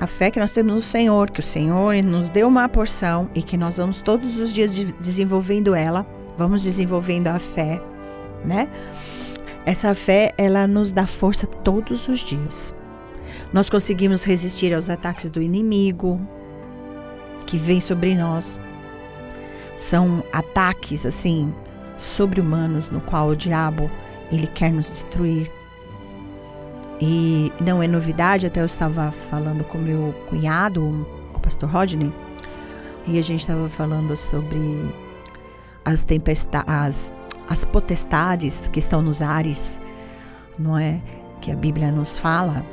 a 0.00 0.06
fé 0.06 0.30
que 0.30 0.40
nós 0.40 0.52
temos 0.54 0.72
no 0.72 0.80
Senhor, 0.80 1.30
que 1.30 1.40
o 1.40 1.42
Senhor 1.42 1.94
nos 2.02 2.30
deu 2.30 2.48
uma 2.48 2.68
porção 2.68 3.28
e 3.34 3.42
que 3.42 3.56
nós 3.56 3.76
vamos 3.76 4.00
todos 4.00 4.40
os 4.40 4.52
dias 4.52 4.74
desenvolvendo 4.74 5.74
ela, 5.74 6.06
vamos 6.38 6.62
desenvolvendo 6.62 7.28
a 7.28 7.38
fé, 7.38 7.80
né? 8.44 8.68
Essa 9.66 9.94
fé, 9.94 10.32
ela 10.36 10.66
nos 10.66 10.92
dá 10.92 11.06
força 11.06 11.46
todos 11.46 12.08
os 12.08 12.20
dias. 12.20 12.74
Nós 13.52 13.70
conseguimos 13.70 14.24
resistir 14.24 14.74
aos 14.74 14.90
ataques 14.90 15.30
do 15.30 15.40
inimigo 15.40 16.20
que 17.52 17.58
vem 17.58 17.82
sobre 17.82 18.14
nós. 18.14 18.58
São 19.76 20.24
ataques 20.32 21.04
assim 21.04 21.52
sobre-humanos 21.98 22.90
no 22.90 22.98
qual 22.98 23.28
o 23.28 23.36
diabo 23.36 23.90
ele 24.30 24.46
quer 24.46 24.72
nos 24.72 24.86
destruir. 24.86 25.52
E 26.98 27.52
não 27.60 27.82
é 27.82 27.86
novidade, 27.86 28.46
até 28.46 28.62
eu 28.62 28.66
estava 28.66 29.12
falando 29.12 29.64
com 29.64 29.76
meu 29.76 30.14
cunhado, 30.30 31.06
o 31.34 31.38
pastor 31.40 31.68
Rodney, 31.68 32.10
e 33.06 33.18
a 33.18 33.22
gente 33.22 33.40
estava 33.40 33.68
falando 33.68 34.16
sobre 34.16 34.90
as 35.84 36.02
tempestades, 36.02 36.72
as, 36.72 37.12
as 37.50 37.64
potestades 37.66 38.66
que 38.68 38.78
estão 38.78 39.02
nos 39.02 39.20
ares, 39.20 39.78
não 40.58 40.78
é? 40.78 41.02
Que 41.42 41.52
a 41.52 41.56
Bíblia 41.56 41.92
nos 41.92 42.16
fala, 42.16 42.64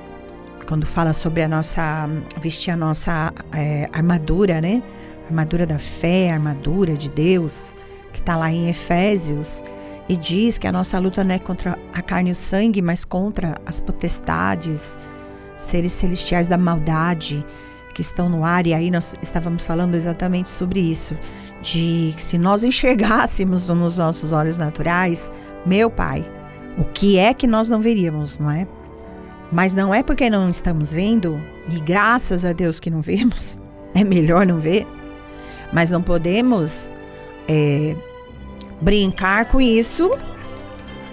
quando 0.69 0.85
fala 0.85 1.13
sobre 1.13 1.41
a 1.41 1.47
nossa, 1.47 2.07
vestir 2.39 2.69
a 2.69 2.77
nossa 2.77 3.33
é, 3.51 3.89
armadura, 3.91 4.61
né? 4.61 4.83
Armadura 5.25 5.65
da 5.65 5.79
fé, 5.79 6.31
armadura 6.31 6.93
de 6.93 7.09
Deus, 7.09 7.75
que 8.13 8.19
está 8.19 8.37
lá 8.37 8.51
em 8.51 8.69
Efésios, 8.69 9.63
e 10.07 10.15
diz 10.15 10.59
que 10.59 10.67
a 10.67 10.71
nossa 10.71 10.99
luta 10.99 11.23
não 11.23 11.33
é 11.33 11.39
contra 11.39 11.75
a 11.91 12.03
carne 12.03 12.29
e 12.29 12.33
o 12.33 12.35
sangue, 12.35 12.83
mas 12.83 13.03
contra 13.03 13.55
as 13.65 13.79
potestades, 13.79 14.95
seres 15.57 15.91
celestiais 15.91 16.47
da 16.47 16.57
maldade 16.57 17.43
que 17.95 18.01
estão 18.03 18.29
no 18.29 18.45
ar. 18.45 18.67
E 18.67 18.73
aí 18.73 18.91
nós 18.91 19.15
estávamos 19.23 19.65
falando 19.65 19.95
exatamente 19.95 20.51
sobre 20.51 20.79
isso, 20.79 21.17
de 21.63 22.13
se 22.15 22.37
nós 22.37 22.63
enxergássemos 22.63 23.69
nos 23.69 23.97
nossos 23.97 24.31
olhos 24.31 24.59
naturais, 24.59 25.31
meu 25.65 25.89
Pai, 25.89 26.23
o 26.77 26.83
que 26.83 27.17
é 27.17 27.33
que 27.33 27.47
nós 27.47 27.69
não 27.69 27.81
veríamos, 27.81 28.37
não 28.37 28.51
é? 28.51 28.67
Mas 29.51 29.73
não 29.73 29.93
é 29.93 30.03
porque 30.03 30.29
não 30.29 30.49
estamos 30.49 30.93
vendo, 30.93 31.41
e 31.67 31.79
graças 31.79 32.45
a 32.45 32.53
Deus 32.53 32.79
que 32.79 32.89
não 32.89 33.01
vemos, 33.01 33.57
é 33.95 34.03
melhor 34.03 34.45
não 34.45 34.59
ver, 34.59 34.85
mas 35.73 35.89
não 35.89 36.01
podemos 36.01 36.91
é, 37.47 37.95
brincar 38.79 39.45
com 39.45 39.59
isso 39.59 40.11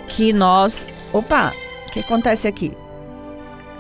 que 0.08 0.32
nós. 0.32 0.88
Opa, 1.12 1.52
o 1.86 1.90
que 1.92 2.00
acontece 2.00 2.46
aqui? 2.46 2.72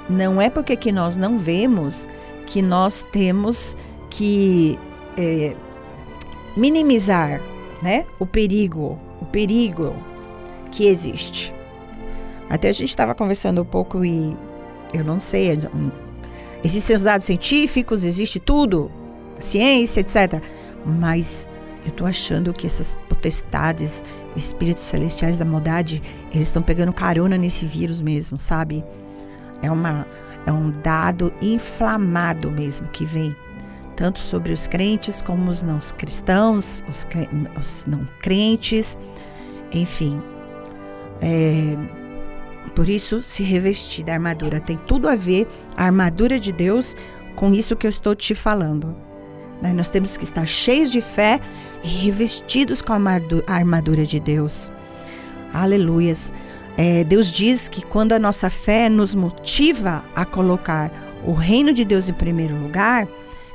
Não 0.08 0.40
é 0.40 0.48
porque 0.48 0.76
que 0.76 0.92
nós 0.92 1.16
não 1.16 1.38
vemos 1.38 2.08
que 2.46 2.62
nós 2.62 3.04
temos 3.12 3.76
que 4.08 4.78
é, 5.16 5.54
minimizar 6.56 7.40
né, 7.82 8.06
o 8.18 8.24
perigo, 8.24 8.98
o 9.20 9.26
perigo 9.26 9.94
que 10.70 10.86
existe. 10.86 11.52
Até 12.48 12.68
a 12.68 12.72
gente 12.72 12.88
estava 12.88 13.14
conversando 13.14 13.62
um 13.62 13.64
pouco 13.64 14.04
e 14.04 14.36
eu 14.96 15.04
não 15.04 15.18
sei, 15.18 15.52
é 15.52 15.58
existem 16.64 16.96
os 16.96 17.04
dados 17.04 17.26
científicos, 17.26 18.04
existe 18.04 18.40
tudo, 18.40 18.90
ciência, 19.38 20.00
etc. 20.00 20.42
Mas 20.84 21.48
eu 21.84 21.92
tô 21.92 22.04
achando 22.04 22.52
que 22.52 22.66
essas 22.66 22.96
potestades, 23.08 24.04
espíritos 24.36 24.84
celestiais 24.84 25.36
da 25.36 25.44
maldade, 25.44 26.02
eles 26.32 26.48
estão 26.48 26.62
pegando 26.62 26.92
carona 26.92 27.36
nesse 27.36 27.64
vírus 27.64 28.00
mesmo, 28.00 28.36
sabe? 28.36 28.84
É 29.62 29.70
uma 29.70 30.06
é 30.46 30.52
um 30.52 30.70
dado 30.80 31.32
inflamado 31.42 32.50
mesmo 32.52 32.86
que 32.88 33.04
vem 33.04 33.34
tanto 33.96 34.20
sobre 34.20 34.52
os 34.52 34.68
crentes 34.68 35.20
como 35.22 35.50
os 35.50 35.62
não 35.62 35.78
cristãos, 35.96 36.84
os, 36.88 37.04
cre 37.04 37.28
os 37.58 37.84
não 37.86 38.04
crentes, 38.20 38.96
enfim. 39.72 40.20
É, 41.20 41.76
Por 42.74 42.88
isso, 42.88 43.22
se 43.22 43.42
revestir 43.42 44.04
da 44.04 44.12
armadura 44.12 44.60
tem 44.60 44.76
tudo 44.76 45.08
a 45.08 45.14
ver 45.14 45.46
a 45.76 45.84
armadura 45.84 46.38
de 46.38 46.52
Deus 46.52 46.94
com 47.34 47.52
isso 47.52 47.76
que 47.76 47.86
eu 47.86 47.90
estou 47.90 48.14
te 48.14 48.34
falando. 48.34 48.94
Né? 49.62 49.72
Nós 49.72 49.90
temos 49.90 50.16
que 50.16 50.24
estar 50.24 50.46
cheios 50.46 50.90
de 50.90 51.00
fé 51.00 51.40
e 51.82 51.88
revestidos 51.88 52.82
com 52.82 52.92
a 52.92 52.98
armadura 53.46 54.04
de 54.04 54.20
Deus. 54.20 54.70
Aleluias. 55.52 56.32
É, 56.76 57.04
Deus 57.04 57.30
diz 57.32 57.68
que 57.68 57.82
quando 57.82 58.12
a 58.12 58.18
nossa 58.18 58.50
fé 58.50 58.88
nos 58.88 59.14
motiva 59.14 60.04
a 60.14 60.24
colocar 60.24 60.90
o 61.24 61.32
reino 61.32 61.72
de 61.72 61.84
Deus 61.84 62.08
em 62.08 62.12
primeiro 62.12 62.54
lugar, 62.54 63.08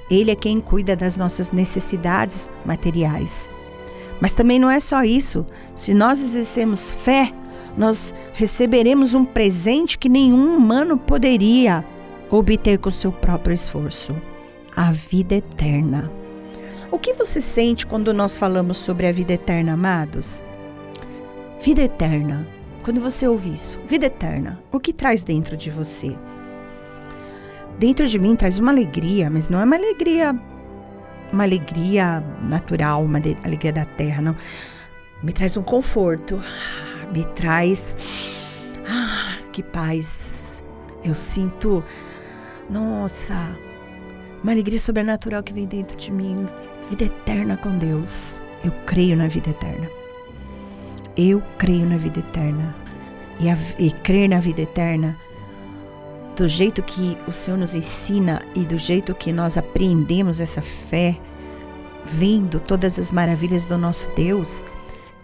Ele 0.10 0.32
é 0.32 0.36
quem 0.36 0.60
cuida 0.60 0.96
das 0.96 1.18
nossas 1.18 1.51
necessidades 1.51 2.50
materiais. 2.65 3.51
Mas 4.20 4.34
também 4.34 4.60
não 4.60 4.70
é 4.70 4.80
só 4.80 5.03
isso. 5.03 5.46
Se 5.75 5.94
nós 5.94 6.22
exercemos 6.22 6.91
fé, 6.91 7.32
nós 7.78 8.13
receberemos 8.34 9.13
um 9.13 9.24
presente 9.24 9.98
que 9.98 10.10
nenhum 10.10 10.56
humano 10.56 10.98
poderia 10.98 11.86
obter 12.30 12.78
com 12.78 12.92
seu 12.92 13.12
próprio 13.12 13.54
esforço: 13.54 14.16
a 14.75 14.92
vida 14.92 15.36
eterna. 15.36 16.12
O 16.92 17.00
que 17.00 17.13
você 17.13 17.40
sente 17.40 17.86
quando 17.86 18.13
nós 18.13 18.38
falamos 18.38 18.78
sobre 18.78 19.08
a 19.08 19.12
vida 19.12 19.34
eterna, 19.34 19.74
amados? 19.74 20.44
Vida 21.62 21.84
eterna. 21.84 22.46
Quando 22.84 23.00
você 23.00 23.28
ouve 23.28 23.54
isso, 23.54 23.80
vida 23.86 24.08
eterna, 24.08 24.60
o 24.72 24.80
que 24.80 24.92
traz 24.92 25.22
dentro 25.22 25.56
de 25.56 25.70
você? 25.70 26.16
Dentro 27.78 28.08
de 28.08 28.18
mim 28.18 28.36
traz 28.36 28.58
uma 28.58 28.72
alegria, 28.72 29.30
mas 29.30 29.48
não 29.50 29.62
é 29.62 29.63
uma 29.63 29.75
alegria 29.75 30.36
uma 31.32 31.44
alegria 31.44 32.24
natural, 32.42 33.04
uma 33.04 33.20
alegria 33.44 33.72
da 33.72 33.86
terra, 33.86 34.22
não. 34.22 34.36
Me 35.24 35.32
traz 35.32 35.56
um 35.56 35.63
conforto, 35.63 36.42
me 37.12 37.25
traz. 37.25 37.98
Ah, 38.88 39.38
que 39.51 39.62
paz. 39.62 40.63
Eu 41.03 41.13
sinto. 41.13 41.84
Nossa, 42.70 43.58
uma 44.41 44.51
alegria 44.51 44.80
sobrenatural 44.80 45.44
que 45.44 45.53
vem 45.53 45.65
dentro 45.65 45.98
de 45.98 46.12
mim. 46.12 46.48
Vida 46.89 47.06
eterna 47.06 47.58
com 47.58 47.77
Deus. 47.77 48.41
Eu 48.63 48.72
creio 48.86 49.15
na 49.18 49.27
vida 49.27 49.50
eterna. 49.50 49.89
Eu 51.18 51.41
creio 51.58 51.86
na 51.86 51.98
vida 51.98 52.20
eterna. 52.20 52.75
E, 53.39 53.50
a, 53.50 53.58
e 53.80 53.91
crer 53.91 54.30
na 54.30 54.39
vida 54.39 54.62
eterna, 54.62 55.18
do 56.36 56.48
jeito 56.48 56.84
que 56.84 57.18
o 57.27 57.32
Senhor 57.32 57.58
nos 57.58 57.74
ensina 57.74 58.41
e 58.56 58.60
do 58.60 58.77
jeito 58.77 59.15
que 59.15 59.32
nós 59.32 59.58
apreendemos 59.58 60.39
essa 60.39 60.62
fé, 60.62 61.18
vendo 62.06 62.60
todas 62.60 63.00
as 63.00 63.12
maravilhas 63.12 63.65
do 63.65 63.80
nosso 63.80 64.10
Deus, 64.15 64.63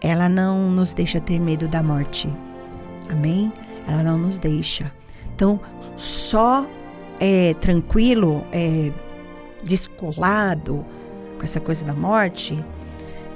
ela 0.02 0.30
não 0.30 0.70
nos 0.70 0.94
deixa 0.94 1.20
ter 1.20 1.40
medo 1.40 1.68
da 1.68 1.82
morte. 1.82 2.30
Amém? 3.10 3.52
Ela 3.88 4.04
não 4.04 4.18
nos 4.18 4.38
deixa. 4.38 4.92
Então, 5.36 5.60
só 5.96 6.66
é, 7.20 7.54
tranquilo, 7.56 8.44
é, 8.52 8.92
descolado 9.64 10.86
com 11.38 11.44
essa 11.44 11.60
coisa 11.60 11.86
da 11.86 11.94
morte, 11.94 12.64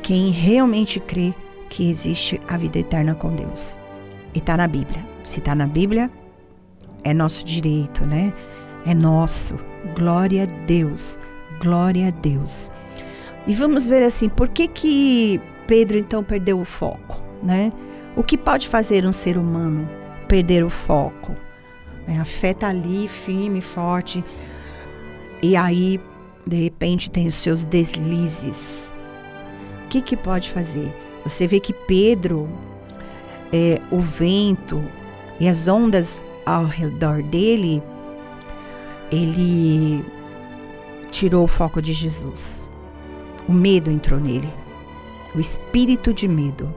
quem 0.02 0.32
realmente 0.32 1.00
crê 1.00 1.34
que 1.70 1.90
existe 1.90 2.42
a 2.48 2.58
vida 2.58 2.80
eterna 2.80 3.16
com 3.16 3.34
Deus. 3.34 3.78
E 4.34 4.40
está 4.40 4.58
na 4.58 4.68
Bíblia. 4.68 5.06
Se 5.24 5.40
está 5.40 5.54
na 5.54 5.68
Bíblia, 5.68 6.10
é 7.04 7.14
nosso 7.14 7.46
direito, 7.46 8.06
né? 8.06 8.34
É 8.86 8.94
nosso. 8.94 9.56
Glória 9.96 10.44
a 10.44 10.66
Deus. 10.66 11.20
Glória 11.62 12.08
a 12.08 12.12
Deus. 12.12 12.72
E 13.48 13.54
vamos 13.54 13.88
ver 13.88 14.04
assim, 14.04 14.30
por 14.30 14.50
que 14.50 14.68
que 14.68 15.42
Pedro 15.68 15.98
então 15.98 16.24
perdeu 16.24 16.60
o 16.60 16.66
foco, 16.66 17.22
né? 17.42 17.72
O 18.16 18.24
que 18.24 18.38
pode 18.38 18.68
fazer 18.68 19.06
um 19.06 19.12
ser 19.12 19.38
humano 19.38 19.90
perder 20.28 20.64
o 20.64 20.70
foco? 20.70 21.36
É, 22.08 22.18
a 22.18 22.26
fé 22.26 22.54
tá 22.54 22.70
ali 22.70 23.08
firme, 23.08 23.62
forte, 23.62 24.24
e 25.42 25.56
aí 25.56 26.00
de 26.46 26.64
repente 26.64 27.10
tem 27.10 27.28
os 27.28 27.36
seus 27.36 27.64
deslizes. 27.64 28.94
O 29.86 29.88
que 29.90 30.02
que 30.02 30.18
pode 30.18 30.50
fazer? 30.50 30.92
Você 31.24 31.48
vê 31.48 31.60
que 31.60 31.74
Pedro, 31.74 32.50
é, 33.54 33.80
o 33.92 34.00
vento 34.00 34.84
e 35.40 35.48
as 35.48 35.68
ondas 35.68 36.22
ao 36.46 36.66
redor 36.66 37.22
dele, 37.22 37.82
ele 39.12 40.04
tirou 41.12 41.44
o 41.44 41.48
foco 41.48 41.82
de 41.82 41.94
Jesus. 41.94 42.70
O 43.48 43.54
medo 43.54 43.92
entrou 43.92 44.20
nele 44.20 44.61
o 45.36 45.40
espírito 45.40 46.14
de 46.14 46.28
medo. 46.28 46.74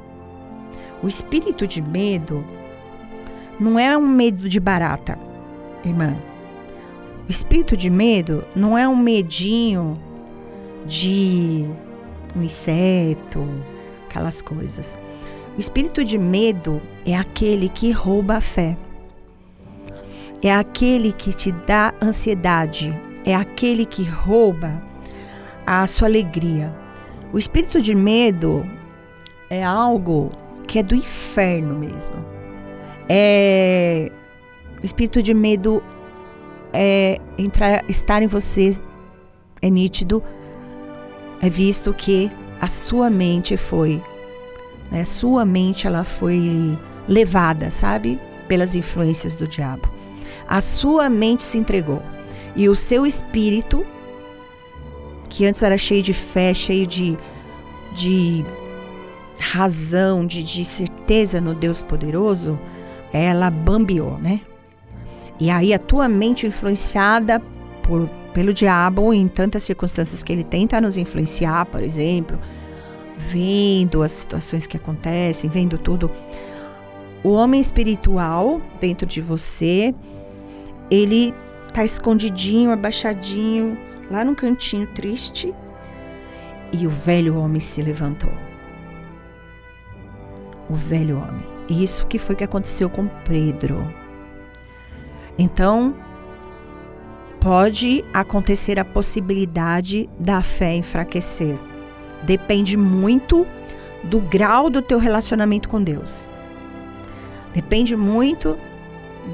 O 1.02 1.08
espírito 1.08 1.66
de 1.66 1.82
medo 1.82 2.44
não 3.58 3.78
é 3.78 3.96
um 3.96 4.06
medo 4.06 4.48
de 4.48 4.58
barata, 4.58 5.18
irmã. 5.84 6.16
O 7.28 7.30
espírito 7.30 7.76
de 7.76 7.90
medo 7.90 8.44
não 8.54 8.76
é 8.76 8.88
um 8.88 8.96
medinho 8.96 9.94
de 10.86 11.64
um 12.36 12.42
inseto, 12.42 13.46
aquelas 14.08 14.42
coisas. 14.42 14.98
O 15.56 15.60
espírito 15.60 16.04
de 16.04 16.18
medo 16.18 16.82
é 17.06 17.16
aquele 17.16 17.68
que 17.68 17.90
rouba 17.90 18.36
a 18.36 18.40
fé. 18.40 18.76
É 20.42 20.52
aquele 20.54 21.12
que 21.12 21.32
te 21.32 21.52
dá 21.52 21.94
ansiedade. 22.02 22.94
É 23.24 23.34
aquele 23.34 23.86
que 23.86 24.02
rouba 24.02 24.82
a 25.66 25.86
sua 25.86 26.08
alegria. 26.08 26.83
O 27.34 27.38
espírito 27.38 27.82
de 27.82 27.96
medo 27.96 28.64
é 29.50 29.64
algo 29.64 30.30
que 30.68 30.78
é 30.78 30.84
do 30.84 30.94
inferno 30.94 31.76
mesmo. 31.76 32.14
É 33.08 34.12
o 34.80 34.86
espírito 34.86 35.20
de 35.20 35.34
medo 35.34 35.82
é 36.72 37.18
entrar, 37.36 37.84
estar 37.90 38.22
em 38.22 38.28
você 38.28 38.78
é 39.60 39.68
nítido, 39.68 40.22
é 41.42 41.50
visto 41.50 41.92
que 41.92 42.30
a 42.60 42.68
sua 42.68 43.10
mente 43.10 43.56
foi, 43.56 44.00
né, 44.92 45.02
sua 45.02 45.44
mente 45.44 45.88
ela 45.88 46.04
foi 46.04 46.78
levada, 47.08 47.68
sabe, 47.72 48.16
pelas 48.46 48.76
influências 48.76 49.34
do 49.34 49.48
diabo. 49.48 49.88
A 50.46 50.60
sua 50.60 51.10
mente 51.10 51.42
se 51.42 51.58
entregou 51.58 52.00
e 52.54 52.68
o 52.68 52.76
seu 52.76 53.04
espírito 53.04 53.84
que 55.34 55.44
antes 55.44 55.64
era 55.64 55.76
cheio 55.76 56.00
de 56.00 56.12
fé, 56.12 56.54
cheio 56.54 56.86
de, 56.86 57.18
de 57.92 58.44
razão, 59.36 60.24
de, 60.24 60.44
de 60.44 60.64
certeza 60.64 61.40
no 61.40 61.56
Deus 61.56 61.82
poderoso, 61.82 62.56
ela 63.12 63.50
bambiou, 63.50 64.16
né? 64.16 64.40
E 65.40 65.50
aí 65.50 65.74
a 65.74 65.78
tua 65.80 66.08
mente 66.08 66.46
influenciada 66.46 67.42
por, 67.82 68.08
pelo 68.32 68.54
diabo 68.54 69.12
em 69.12 69.26
tantas 69.26 69.64
circunstâncias 69.64 70.22
que 70.22 70.32
ele 70.32 70.44
tenta 70.44 70.80
nos 70.80 70.96
influenciar, 70.96 71.66
por 71.66 71.82
exemplo, 71.82 72.38
vendo 73.18 74.04
as 74.04 74.12
situações 74.12 74.68
que 74.68 74.76
acontecem, 74.76 75.50
vendo 75.50 75.76
tudo. 75.78 76.08
O 77.24 77.30
homem 77.30 77.60
espiritual 77.60 78.60
dentro 78.80 79.04
de 79.04 79.20
você, 79.20 79.92
ele 80.88 81.34
tá 81.72 81.84
escondidinho, 81.84 82.70
abaixadinho, 82.70 83.76
lá 84.10 84.24
num 84.24 84.34
cantinho 84.34 84.86
triste, 84.88 85.54
e 86.72 86.86
o 86.86 86.90
velho 86.90 87.36
homem 87.38 87.60
se 87.60 87.82
levantou. 87.82 88.32
O 90.68 90.74
velho 90.74 91.18
homem. 91.18 91.46
E 91.68 91.82
isso 91.82 92.06
que 92.06 92.18
foi 92.18 92.34
que 92.34 92.44
aconteceu 92.44 92.90
com 92.90 93.06
Pedro. 93.06 93.88
Então, 95.38 95.94
pode 97.40 98.04
acontecer 98.12 98.78
a 98.78 98.84
possibilidade 98.84 100.08
da 100.18 100.42
fé 100.42 100.74
enfraquecer. 100.76 101.56
Depende 102.22 102.76
muito 102.76 103.46
do 104.02 104.20
grau 104.20 104.68
do 104.68 104.82
teu 104.82 104.98
relacionamento 104.98 105.68
com 105.68 105.82
Deus. 105.82 106.28
Depende 107.54 107.96
muito 107.96 108.58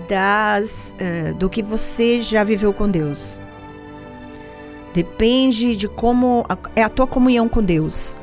das 0.08 0.94
uh, 0.94 1.34
do 1.34 1.48
que 1.48 1.62
você 1.62 2.20
já 2.20 2.44
viveu 2.44 2.72
com 2.72 2.88
Deus. 2.88 3.40
Depende 4.92 5.76
de 5.76 5.88
como 5.88 6.44
é 6.74 6.82
a 6.82 6.88
tua 6.88 7.06
comunhão 7.06 7.48
com 7.48 7.62
Deus. 7.62 8.18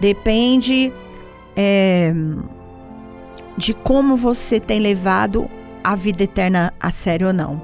Depende 0.00 0.92
é, 1.54 2.12
de 3.56 3.74
como 3.74 4.16
você 4.16 4.58
tem 4.60 4.80
levado 4.80 5.48
a 5.82 5.94
vida 5.94 6.24
eterna 6.24 6.72
a 6.80 6.90
sério 6.90 7.28
ou 7.28 7.32
não. 7.32 7.60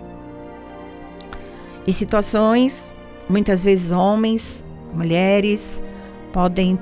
Em 1.87 1.93
situações, 1.93 2.93
muitas 3.29 3.65
vezes 3.65 3.91
homens, 3.91 4.65
mulheres 4.95 5.83
podem 6.33 6.79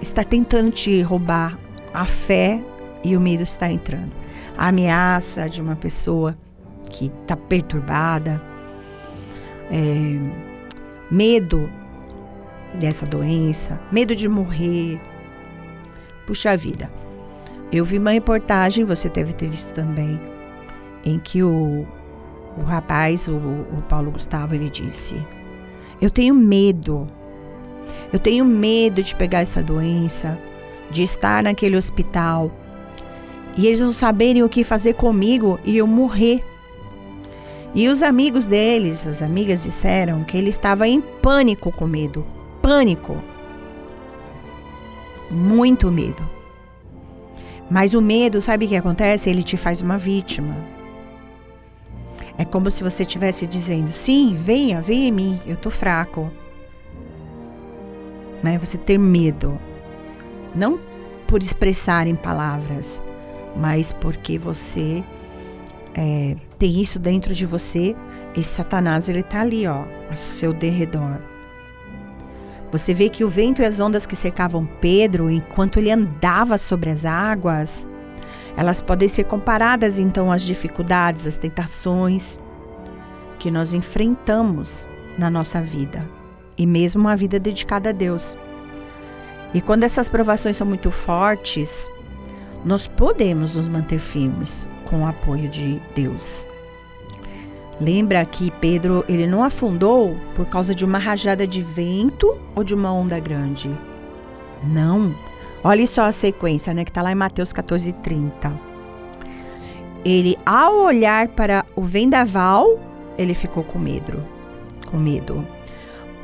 estar 0.00 0.24
tentando 0.24 0.70
te 0.70 1.02
roubar 1.02 1.58
a 1.92 2.04
fé 2.04 2.62
e 3.02 3.16
o 3.16 3.20
medo 3.20 3.42
está 3.42 3.70
entrando. 3.70 4.12
A 4.56 4.68
ameaça 4.68 5.48
de 5.48 5.60
uma 5.60 5.76
pessoa 5.76 6.36
que 6.90 7.06
está 7.06 7.36
perturbada. 7.36 8.42
É, 9.70 10.45
medo 11.10 11.70
dessa 12.74 13.06
doença, 13.06 13.80
medo 13.90 14.14
de 14.14 14.28
morrer. 14.28 15.00
Puxa 16.26 16.56
vida. 16.56 16.90
Eu 17.72 17.84
vi 17.84 17.98
uma 17.98 18.10
reportagem, 18.10 18.84
você 18.84 19.08
deve 19.08 19.32
ter 19.32 19.48
visto 19.48 19.72
também, 19.72 20.20
em 21.04 21.18
que 21.18 21.42
o, 21.42 21.86
o 22.56 22.62
rapaz, 22.62 23.28
o, 23.28 23.36
o 23.36 23.82
Paulo 23.88 24.10
Gustavo, 24.10 24.54
ele 24.54 24.70
disse: 24.70 25.16
Eu 26.00 26.10
tenho 26.10 26.34
medo. 26.34 27.08
Eu 28.12 28.18
tenho 28.18 28.44
medo 28.44 29.02
de 29.02 29.14
pegar 29.14 29.40
essa 29.40 29.62
doença, 29.62 30.38
de 30.90 31.02
estar 31.02 31.42
naquele 31.42 31.76
hospital 31.76 32.50
e 33.56 33.66
eles 33.66 33.80
não 33.80 33.90
saberem 33.90 34.42
o 34.42 34.48
que 34.48 34.62
fazer 34.62 34.94
comigo 34.94 35.58
e 35.64 35.78
eu 35.78 35.86
morrer. 35.86 36.44
E 37.74 37.88
os 37.88 38.02
amigos 38.02 38.46
deles, 38.46 39.06
as 39.06 39.20
amigas 39.20 39.64
disseram 39.64 40.24
que 40.24 40.36
ele 40.36 40.50
estava 40.50 40.88
em 40.88 41.00
pânico 41.00 41.70
com 41.70 41.86
medo. 41.86 42.24
Pânico. 42.62 43.22
Muito 45.30 45.90
medo. 45.90 46.22
Mas 47.70 47.94
o 47.94 48.00
medo, 48.00 48.40
sabe 48.40 48.66
o 48.66 48.68
que 48.68 48.76
acontece? 48.76 49.28
Ele 49.28 49.42
te 49.42 49.56
faz 49.56 49.80
uma 49.80 49.98
vítima. 49.98 50.56
É 52.38 52.44
como 52.44 52.70
se 52.70 52.82
você 52.82 53.02
estivesse 53.02 53.46
dizendo: 53.46 53.88
sim, 53.88 54.34
venha, 54.38 54.80
venha 54.80 55.08
em 55.08 55.12
mim, 55.12 55.40
eu 55.46 55.56
tô 55.56 55.70
fraco. 55.70 56.30
Né? 58.42 58.58
Você 58.58 58.78
ter 58.78 58.98
medo. 58.98 59.58
Não 60.54 60.78
por 61.26 61.42
expressar 61.42 62.06
em 62.06 62.14
palavras, 62.14 63.02
mas 63.56 63.92
porque 63.92 64.38
você 64.38 65.02
é, 65.94 66.36
tem 66.58 66.80
isso 66.80 66.98
dentro 66.98 67.34
de 67.34 67.44
você, 67.44 67.94
esse 68.34 68.50
Satanás 68.50 69.08
ele 69.08 69.22
tá 69.22 69.40
ali, 69.40 69.66
ó, 69.66 69.84
ao 70.08 70.16
seu 70.16 70.52
derredor. 70.52 71.18
Você 72.72 72.92
vê 72.92 73.08
que 73.08 73.24
o 73.24 73.28
vento 73.28 73.62
e 73.62 73.64
as 73.64 73.78
ondas 73.78 74.06
que 74.06 74.16
cercavam 74.16 74.66
Pedro 74.80 75.30
enquanto 75.30 75.78
ele 75.78 75.90
andava 75.90 76.58
sobre 76.58 76.90
as 76.90 77.04
águas, 77.04 77.88
elas 78.56 78.82
podem 78.82 79.08
ser 79.08 79.24
comparadas 79.24 79.98
então 79.98 80.32
às 80.32 80.42
dificuldades, 80.42 81.26
às 81.26 81.36
tentações 81.36 82.38
que 83.38 83.50
nós 83.50 83.72
enfrentamos 83.72 84.88
na 85.18 85.30
nossa 85.30 85.60
vida 85.60 86.04
e 86.56 86.66
mesmo 86.66 87.02
uma 87.02 87.16
vida 87.16 87.38
dedicada 87.38 87.90
a 87.90 87.92
Deus. 87.92 88.36
E 89.54 89.60
quando 89.60 89.84
essas 89.84 90.08
provações 90.08 90.56
são 90.56 90.66
muito 90.66 90.90
fortes, 90.90 91.88
nós 92.64 92.88
podemos 92.88 93.56
nos 93.56 93.68
manter 93.68 93.98
firmes 93.98 94.68
com 94.86 95.02
o 95.02 95.06
apoio 95.06 95.48
de 95.48 95.80
Deus. 95.94 96.46
Lembra 97.80 98.24
que 98.24 98.50
Pedro 98.52 99.04
ele 99.06 99.26
não 99.26 99.44
afundou 99.44 100.16
por 100.34 100.46
causa 100.46 100.74
de 100.74 100.84
uma 100.84 100.98
rajada 100.98 101.46
de 101.46 101.62
vento 101.62 102.38
ou 102.54 102.64
de 102.64 102.74
uma 102.74 102.92
onda 102.92 103.20
grande. 103.20 103.70
Não. 104.64 105.14
Olha 105.62 105.86
só 105.86 106.02
a 106.02 106.12
sequência, 106.12 106.72
né, 106.72 106.84
que 106.84 106.90
está 106.90 107.02
lá 107.02 107.12
em 107.12 107.16
Mateus 107.16 107.52
14:30. 107.52 108.58
Ele, 110.04 110.38
ao 110.46 110.84
olhar 110.84 111.28
para 111.28 111.66
o 111.74 111.82
vendaval, 111.82 112.78
ele 113.18 113.34
ficou 113.34 113.64
com 113.64 113.78
medo. 113.78 114.22
Com 114.86 114.96
medo. 114.96 115.46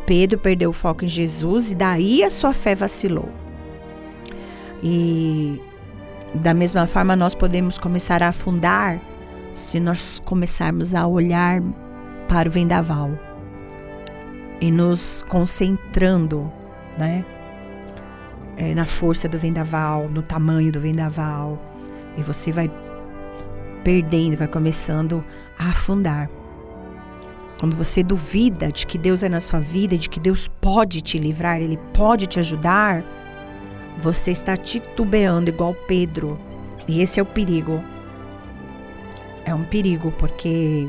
Pedro 0.07 0.39
perdeu 0.39 0.71
o 0.71 0.73
foco 0.73 1.05
em 1.05 1.09
Jesus 1.09 1.73
e 1.73 1.75
daí 1.75 2.23
a 2.23 2.31
sua 2.31 2.55
fé 2.55 2.75
vacilou. 2.75 3.29
E 4.83 5.61
da 6.35 6.55
mesma 6.55 6.87
forma, 6.87 7.15
nós 7.15 7.35
podemos 7.35 7.79
começar 7.79 8.23
a 8.23 8.29
afundar 8.29 9.01
se 9.53 9.79
nós 9.79 10.21
começarmos 10.25 10.95
a 10.95 11.07
olhar 11.07 11.63
para 12.29 12.49
o 12.49 12.53
vendaval 12.53 13.11
e 14.61 14.71
nos 14.71 15.25
concentrando, 15.29 16.51
né? 16.97 17.25
É, 18.57 18.75
na 18.75 18.87
força 18.87 19.29
do 19.29 19.39
vendaval, 19.39 20.09
no 20.09 20.23
tamanho 20.23 20.71
do 20.71 20.81
vendaval. 20.81 21.59
E 22.17 22.23
você 22.23 22.53
vai 22.53 22.71
perdendo, 23.83 24.37
vai 24.37 24.49
começando 24.49 25.25
a 25.59 25.71
afundar. 25.71 26.31
Quando 27.59 27.77
você 27.77 28.03
duvida 28.03 28.73
de 28.73 28.87
que 28.87 28.99
Deus 28.99 29.23
é 29.23 29.29
na 29.29 29.41
sua 29.41 29.61
vida, 29.61 29.97
de 29.97 30.09
que 30.09 30.21
Deus 30.21 30.49
pode 30.61 31.01
te 31.01 31.19
livrar, 31.19 31.61
Ele 31.61 31.79
pode 31.93 32.27
te 32.27 32.39
ajudar, 32.39 33.05
você 33.99 34.31
está 34.31 34.57
titubeando 34.57 35.51
igual 35.51 35.75
Pedro. 35.75 36.39
E 36.89 37.01
esse 37.01 37.21
é 37.21 37.23
o 37.23 37.27
perigo. 37.27 37.83
É 39.45 39.55
um 39.55 39.65
perigo 39.65 40.13
porque 40.19 40.89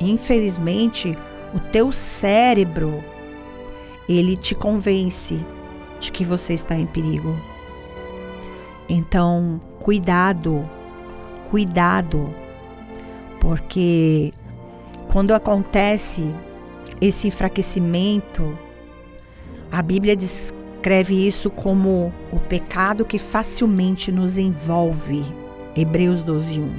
infelizmente 0.00 1.16
o 1.54 1.58
teu 1.58 1.92
cérebro 1.92 3.02
ele 4.08 4.36
te 4.36 4.54
convence 4.54 5.44
de 6.00 6.10
que 6.10 6.24
você 6.24 6.54
está 6.54 6.74
em 6.74 6.86
perigo. 6.86 7.36
Então, 8.88 9.60
cuidado. 9.78 10.68
Cuidado. 11.48 12.34
Porque 13.40 14.32
quando 15.08 15.32
acontece 15.32 16.34
esse 17.00 17.28
enfraquecimento, 17.28 18.58
a 19.70 19.80
Bíblia 19.80 20.16
diz 20.16 20.52
descreve 20.80 21.14
isso 21.14 21.50
como 21.50 22.10
o 22.32 22.40
pecado 22.40 23.04
que 23.04 23.18
facilmente 23.18 24.10
nos 24.10 24.38
envolve. 24.38 25.22
Hebreus 25.76 26.22
12, 26.22 26.58
1. 26.58 26.74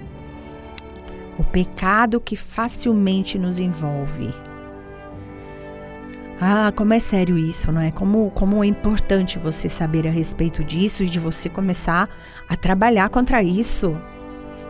O 1.37 1.43
pecado 1.43 2.19
que 2.19 2.35
facilmente 2.35 3.37
nos 3.37 3.59
envolve. 3.59 4.33
Ah, 6.41 6.73
como 6.75 6.95
é 6.95 6.99
sério 6.99 7.37
isso, 7.37 7.71
não 7.71 7.79
é? 7.79 7.91
Como, 7.91 8.31
como 8.31 8.63
é 8.63 8.67
importante 8.67 9.37
você 9.37 9.69
saber 9.69 10.07
a 10.07 10.11
respeito 10.11 10.63
disso 10.63 11.03
e 11.03 11.07
de 11.07 11.19
você 11.19 11.47
começar 11.47 12.09
a 12.49 12.55
trabalhar 12.55 13.09
contra 13.09 13.43
isso. 13.43 13.95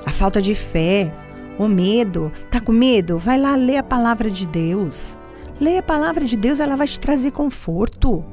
A 0.06 0.12
falta 0.12 0.41
de 0.41 0.54
fé, 0.54 1.10
o 1.58 1.70
medo. 1.70 2.34
Tá 2.50 2.60
com 2.60 2.74
medo? 2.74 3.17
Vai 3.17 3.39
lá 3.39 3.56
ler 3.56 3.78
a 3.78 3.84
palavra 3.84 4.30
de 4.30 4.46
Deus. 4.46 5.17
Leia 5.58 5.80
a 5.80 5.84
palavra 5.84 6.26
de 6.26 6.36
Deus, 6.36 6.60
ela 6.60 6.76
vai 6.76 6.88
te 6.88 7.00
trazer 7.00 7.32
conforto 7.32 8.26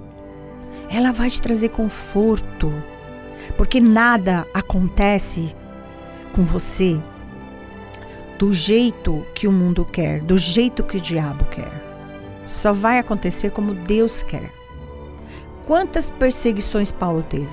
ela 0.90 1.12
vai 1.12 1.31
te 1.31 1.40
trazer 1.40 1.68
conforto, 1.70 2.72
porque 3.57 3.81
nada 3.81 4.46
acontece 4.55 5.55
com 6.33 6.44
você 6.44 7.01
do 8.38 8.55
jeito 8.55 9.27
que 9.35 9.48
o 9.48 9.53
mundo 9.53 9.85
quer, 9.85 10.20
do 10.20 10.38
jeito 10.38 10.85
que 10.85 10.96
o 10.96 11.01
diabo 11.01 11.44
quer. 11.46 11.70
Só 12.44 12.72
vai 12.72 12.98
acontecer 12.98 13.51
como 13.51 13.74
Deus 13.74 14.22
quer. 14.22 14.51
Quantas 15.66 16.09
perseguições 16.09 16.92
Paulo 16.92 17.22
teve? 17.22 17.48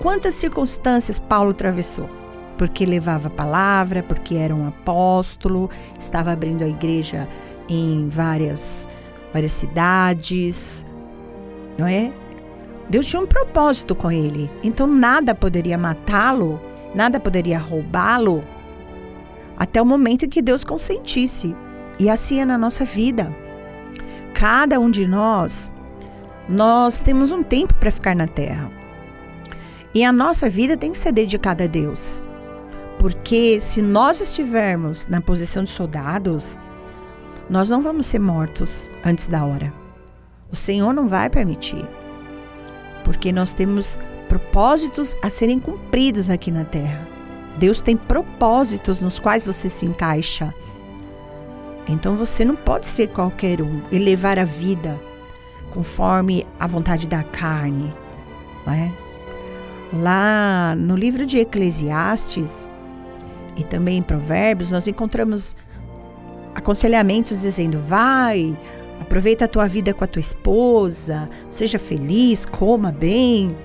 Quantas 0.00 0.34
circunstâncias 0.34 1.18
Paulo 1.18 1.50
atravessou? 1.50 2.10
Porque 2.58 2.84
levava 2.84 3.28
a 3.28 3.30
palavra, 3.30 4.02
porque 4.02 4.34
era 4.34 4.54
um 4.54 4.66
apóstolo, 4.66 5.70
estava 5.98 6.32
abrindo 6.32 6.64
a 6.64 6.68
igreja 6.68 7.28
em 7.68 8.08
várias, 8.08 8.88
várias 9.32 9.52
cidades, 9.52 10.84
não 11.78 11.86
é? 11.86 12.12
Deus 12.90 13.06
tinha 13.06 13.22
um 13.22 13.26
propósito 13.26 13.94
com 13.94 14.10
ele, 14.10 14.50
então 14.62 14.86
nada 14.86 15.34
poderia 15.34 15.78
matá-lo, 15.78 16.60
nada 16.94 17.20
poderia 17.20 17.58
roubá-lo, 17.58 18.42
até 19.56 19.80
o 19.80 19.86
momento 19.86 20.24
em 20.24 20.28
que 20.28 20.42
Deus 20.42 20.64
consentisse. 20.64 21.54
E 21.98 22.08
assim 22.08 22.40
é 22.40 22.44
na 22.44 22.56
nossa 22.56 22.84
vida. 22.84 23.34
Cada 24.32 24.78
um 24.78 24.88
de 24.88 25.06
nós, 25.06 25.70
nós 26.48 27.00
temos 27.00 27.32
um 27.32 27.42
tempo 27.42 27.74
para 27.74 27.90
ficar 27.90 28.14
na 28.14 28.28
terra. 28.28 28.70
E 29.92 30.04
a 30.04 30.12
nossa 30.12 30.48
vida 30.48 30.76
tem 30.76 30.92
que 30.92 30.98
ser 30.98 31.10
dedicada 31.12 31.64
a 31.64 31.66
Deus. 31.66 32.22
Porque 33.00 33.60
se 33.60 33.82
nós 33.82 34.20
estivermos 34.20 35.06
na 35.06 35.20
posição 35.20 35.64
de 35.64 35.70
soldados, 35.70 36.56
nós 37.50 37.68
não 37.68 37.82
vamos 37.82 38.06
ser 38.06 38.20
mortos 38.20 38.90
antes 39.04 39.26
da 39.26 39.44
hora. 39.44 39.72
O 40.50 40.56
Senhor 40.56 40.92
não 40.92 41.06
vai 41.08 41.28
permitir. 41.28 41.84
Porque 43.04 43.32
nós 43.32 43.52
temos 43.52 43.98
propósitos 44.28 45.16
a 45.22 45.30
serem 45.30 45.58
cumpridos 45.58 46.28
aqui 46.30 46.50
na 46.50 46.64
terra. 46.64 47.06
Deus 47.58 47.80
tem 47.80 47.96
propósitos 47.96 49.00
nos 49.00 49.18
quais 49.18 49.44
você 49.44 49.68
se 49.68 49.84
encaixa. 49.86 50.54
Então 51.88 52.14
você 52.14 52.44
não 52.44 52.54
pode 52.54 52.86
ser 52.86 53.08
qualquer 53.08 53.62
um 53.62 53.80
e 53.90 53.98
levar 53.98 54.38
a 54.38 54.44
vida 54.44 54.98
conforme 55.70 56.46
a 56.58 56.66
vontade 56.66 57.08
da 57.08 57.22
carne, 57.22 57.92
não 58.66 58.72
é? 58.72 58.92
Lá 59.92 60.74
no 60.76 60.94
livro 60.94 61.24
de 61.24 61.38
Eclesiastes 61.38 62.68
e 63.56 63.64
também 63.64 63.98
em 63.98 64.02
Provérbios, 64.02 64.70
nós 64.70 64.86
encontramos 64.86 65.56
aconselhamentos 66.54 67.40
dizendo: 67.40 67.78
vai, 67.78 68.56
Aproveita 69.00 69.44
a 69.44 69.48
tua 69.48 69.66
vida 69.66 69.94
com 69.94 70.04
a 70.04 70.06
tua 70.06 70.20
esposa, 70.20 71.28
seja 71.48 71.78
feliz, 71.78 72.44
coma 72.44 72.92
bem. 72.92 73.56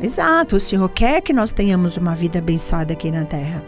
Exato, 0.00 0.56
o 0.56 0.60
Senhor 0.60 0.88
quer 0.90 1.20
que 1.22 1.32
nós 1.32 1.52
tenhamos 1.52 1.96
uma 1.96 2.14
vida 2.14 2.38
abençoada 2.38 2.92
aqui 2.92 3.10
na 3.10 3.24
terra, 3.24 3.64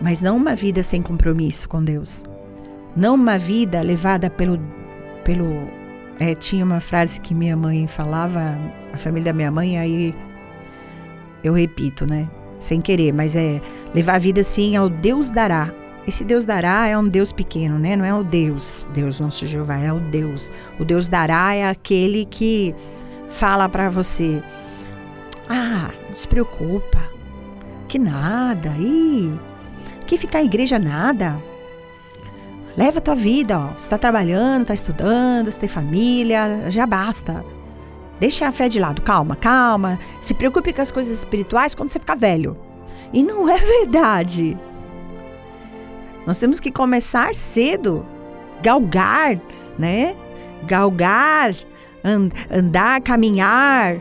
mas 0.00 0.20
não 0.20 0.36
uma 0.36 0.54
vida 0.54 0.82
sem 0.82 1.02
compromisso 1.02 1.68
com 1.68 1.82
Deus. 1.82 2.24
Não 2.96 3.14
uma 3.14 3.38
vida 3.38 3.82
levada 3.82 4.30
pelo. 4.30 4.58
pelo 5.24 5.68
é, 6.18 6.34
tinha 6.34 6.64
uma 6.64 6.80
frase 6.80 7.20
que 7.20 7.34
minha 7.34 7.56
mãe 7.56 7.86
falava, 7.86 8.58
a 8.92 8.96
família 8.98 9.32
da 9.32 9.36
minha 9.36 9.50
mãe, 9.50 9.78
aí 9.78 10.14
eu 11.42 11.54
repito, 11.54 12.06
né? 12.06 12.28
sem 12.60 12.80
querer, 12.80 13.12
mas 13.12 13.34
é 13.34 13.60
levar 13.94 14.16
a 14.16 14.18
vida 14.18 14.42
assim 14.42 14.76
ao 14.76 14.88
Deus 14.88 15.30
dará. 15.30 15.72
Esse 16.06 16.24
Deus 16.24 16.44
dará 16.44 16.86
é 16.86 16.96
um 16.96 17.06
Deus 17.06 17.32
pequeno, 17.32 17.78
né? 17.78 17.94
Não 17.94 18.04
é 18.04 18.14
o 18.14 18.24
Deus, 18.24 18.86
Deus 18.92 19.20
nosso 19.20 19.46
Jeová, 19.46 19.76
é 19.76 19.92
o 19.92 20.00
Deus. 20.00 20.50
O 20.78 20.84
Deus 20.84 21.06
dará 21.06 21.54
é 21.54 21.68
aquele 21.68 22.24
que 22.24 22.74
fala 23.28 23.68
para 23.68 23.88
você: 23.90 24.42
"Ah, 25.48 25.90
não 26.08 26.16
se 26.16 26.26
preocupa. 26.26 26.98
Que 27.86 27.98
nada. 27.98 28.70
Ih, 28.78 29.34
que 30.06 30.16
ficar 30.16 30.42
em 30.42 30.46
igreja 30.46 30.78
nada. 30.78 31.40
Leva 32.76 32.98
a 32.98 33.02
tua 33.02 33.16
vida, 33.16 33.58
ó. 33.58 33.66
Você 33.68 33.86
está 33.86 33.98
trabalhando, 33.98 34.62
está 34.62 34.74
estudando, 34.74 35.50
você 35.50 35.60
tem 35.60 35.68
família, 35.68 36.70
já 36.70 36.86
basta. 36.86 37.44
Deixa 38.18 38.46
a 38.46 38.52
fé 38.52 38.68
de 38.68 38.78
lado. 38.78 39.02
Calma, 39.02 39.34
calma. 39.34 39.98
Se 40.20 40.34
preocupe 40.34 40.72
com 40.72 40.82
as 40.82 40.92
coisas 40.92 41.18
espirituais 41.18 41.74
quando 41.74 41.88
você 41.88 41.98
ficar 41.98 42.16
velho. 42.16 42.56
E 43.12 43.22
não 43.22 43.48
é 43.48 43.58
verdade. 43.80 44.56
Nós 46.26 46.38
temos 46.38 46.60
que 46.60 46.70
começar 46.70 47.34
cedo, 47.34 48.04
galgar, 48.62 49.38
né? 49.78 50.14
Galgar, 50.64 51.54
and, 52.04 52.28
andar, 52.50 53.00
caminhar 53.00 54.00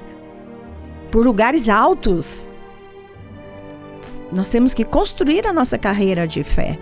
por 1.11 1.25
lugares 1.25 1.69
altos. 1.69 2.47
Nós 4.31 4.49
temos 4.49 4.73
que 4.73 4.83
construir 4.83 5.47
a 5.47 5.53
nossa 5.53 5.77
carreira 5.77 6.27
de 6.27 6.43
fé. 6.43 6.77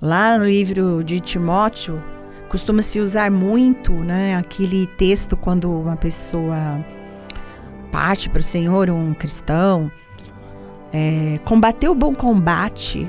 Lá 0.00 0.38
no 0.38 0.44
livro 0.44 1.02
de 1.04 1.20
Timóteo, 1.20 2.02
costuma-se 2.48 3.00
usar 3.00 3.30
muito 3.30 3.92
né, 3.92 4.36
aquele 4.36 4.86
texto 4.86 5.36
quando 5.36 5.70
uma 5.70 5.96
pessoa 5.96 6.84
parte 7.90 8.28
para 8.28 8.40
o 8.40 8.42
Senhor, 8.42 8.90
um 8.90 9.14
cristão, 9.14 9.90
é, 10.92 11.38
combateu 11.44 11.92
o 11.92 11.94
bom 11.94 12.14
combate, 12.14 13.08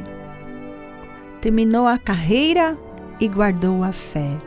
terminou 1.42 1.88
a 1.88 1.98
carreira 1.98 2.78
e 3.20 3.28
guardou 3.28 3.84
a 3.84 3.92
fé. 3.92 4.38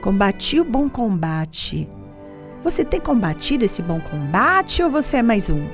Combati 0.00 0.60
o 0.60 0.64
bom 0.64 0.88
combate. 0.88 1.88
Você 2.62 2.84
tem 2.84 3.00
combatido 3.00 3.64
esse 3.64 3.82
bom 3.82 4.00
combate 4.00 4.82
ou 4.82 4.90
você 4.90 5.18
é 5.18 5.22
mais 5.22 5.50
um? 5.50 5.66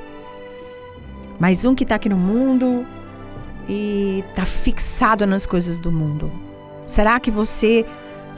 Mais 1.38 1.64
um 1.64 1.74
que 1.74 1.84
está 1.84 1.96
aqui 1.96 2.08
no 2.08 2.16
mundo 2.16 2.86
e 3.68 4.24
está 4.28 4.44
fixado 4.44 5.26
nas 5.26 5.46
coisas 5.46 5.78
do 5.78 5.90
mundo. 5.90 6.30
Será 6.86 7.18
que 7.18 7.30
você 7.30 7.84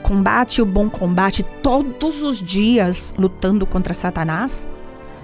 combate 0.01 0.61
o 0.61 0.65
bom 0.65 0.89
combate 0.89 1.43
todos 1.61 2.23
os 2.23 2.41
dias 2.41 3.13
lutando 3.17 3.65
contra 3.65 3.93
Satanás? 3.93 4.69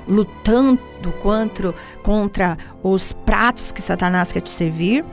Lutando 0.07 0.79
contra, 1.21 1.73
contra 2.03 2.57
os 2.83 3.13
pratos 3.13 3.71
que 3.71 3.81
Satanás 3.81 4.31
quer 4.31 4.41
te 4.41 4.49
servir? 4.49 5.05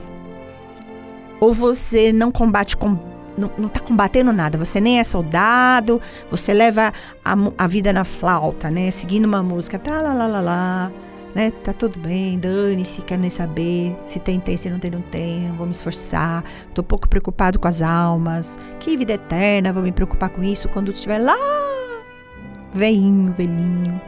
Ou 1.39 1.53
você 1.53 2.11
não 2.11 2.31
combate 2.31 2.75
com 2.75 2.97
não 3.39 3.67
está 3.67 3.79
combatendo 3.79 4.33
nada, 4.33 4.57
você 4.57 4.81
nem 4.81 4.99
é 4.99 5.03
soldado, 5.03 6.01
você 6.29 6.53
leva 6.53 6.91
a, 7.23 7.33
a, 7.57 7.67
vida 7.67 7.93
na 7.93 8.03
flauta, 8.03 8.69
né? 8.69 8.91
Seguindo 8.91 9.23
uma 9.23 9.41
música, 9.41 9.79
tá 9.79 10.01
lá 10.01 10.13
lá 10.13 10.27
lá 10.27 10.41
lá, 10.41 10.91
né? 11.33 11.51
Tá 11.51 11.71
tudo 11.71 11.99
bem, 11.99 12.37
dane-se, 12.37 13.01
quer 13.01 13.17
nem 13.17 13.29
saber 13.29 13.95
se 14.05 14.19
tem, 14.19 14.39
tem, 14.39 14.57
se 14.57 14.69
não 14.69 14.77
tem, 14.77 14.91
não 14.91 15.01
tem, 15.01 15.47
não 15.47 15.55
vou 15.55 15.65
me 15.65 15.71
esforçar, 15.71 16.43
tô 16.73 16.83
pouco 16.83 17.07
preocupado 17.07 17.57
com 17.57 17.67
as 17.67 17.81
almas, 17.81 18.59
que 18.79 18.97
vida 18.97 19.13
eterna, 19.13 19.71
vou 19.71 19.83
me 19.83 19.91
preocupar 19.91 20.29
com 20.29 20.43
isso 20.43 20.67
quando 20.67 20.91
estiver 20.91 21.19
lá, 21.19 21.37
velhinho, 22.73 23.33
velhinho. 23.33 24.01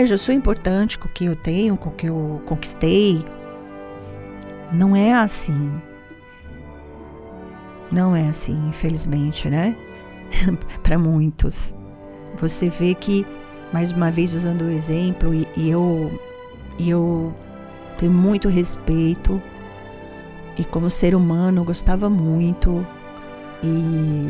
Eu 0.00 0.06
já 0.06 0.16
sou 0.16 0.32
importante 0.32 0.96
com 0.96 1.08
o 1.08 1.10
que 1.10 1.24
eu 1.24 1.34
tenho, 1.34 1.76
com 1.76 1.88
o 1.88 1.92
que 1.92 2.06
eu 2.06 2.40
conquistei, 2.46 3.24
não 4.72 4.96
é 4.96 5.12
assim. 5.12 5.70
Não 7.92 8.16
é 8.16 8.28
assim, 8.28 8.68
infelizmente, 8.68 9.48
né? 9.50 9.76
Para 10.82 10.98
muitos. 10.98 11.74
Você 12.38 12.70
vê 12.70 12.94
que, 12.94 13.26
mais 13.72 13.92
uma 13.92 14.10
vez, 14.10 14.32
usando 14.34 14.62
o 14.62 14.70
exemplo, 14.70 15.34
e, 15.34 15.46
e 15.56 15.70
eu, 15.70 16.10
e 16.78 16.88
eu 16.88 17.34
tenho 17.98 18.12
muito 18.12 18.48
respeito, 18.48 19.40
e 20.56 20.64
como 20.64 20.88
ser 20.90 21.14
humano 21.14 21.64
gostava 21.64 22.08
muito, 22.08 22.86
e 23.62 24.26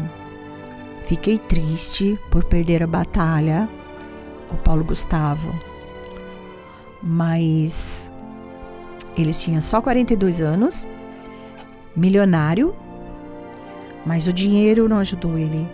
fiquei 1.07 1.39
triste 1.39 2.19
por 2.31 2.45
perder 2.45 2.83
a 2.83 2.87
batalha, 2.87 3.69
o 4.51 4.57
Paulo 4.57 4.85
Gustavo. 4.85 5.55
Mas 7.01 8.12
ele 9.17 9.33
tinha 9.33 9.61
só 9.61 9.81
42 9.81 10.41
anos, 10.41 10.87
milionário, 11.95 12.75
mas 14.05 14.27
o 14.27 14.33
dinheiro 14.33 14.89
não 14.89 14.99
ajudou 14.99 15.39
ele. 15.39 15.69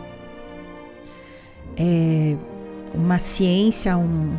É 1.77 2.37
uma 2.95 3.19
ciência, 3.19 3.97
um 3.97 4.37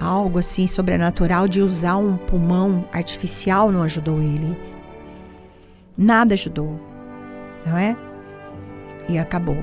algo 0.00 0.38
assim 0.38 0.66
sobrenatural 0.66 1.46
de 1.46 1.60
usar 1.60 1.96
um 1.96 2.16
pulmão 2.16 2.84
artificial 2.92 3.70
não 3.70 3.82
ajudou 3.82 4.20
ele. 4.20 4.56
Nada 5.96 6.34
ajudou, 6.34 6.80
não 7.66 7.76
é? 7.76 7.96
E 9.08 9.18
acabou. 9.18 9.56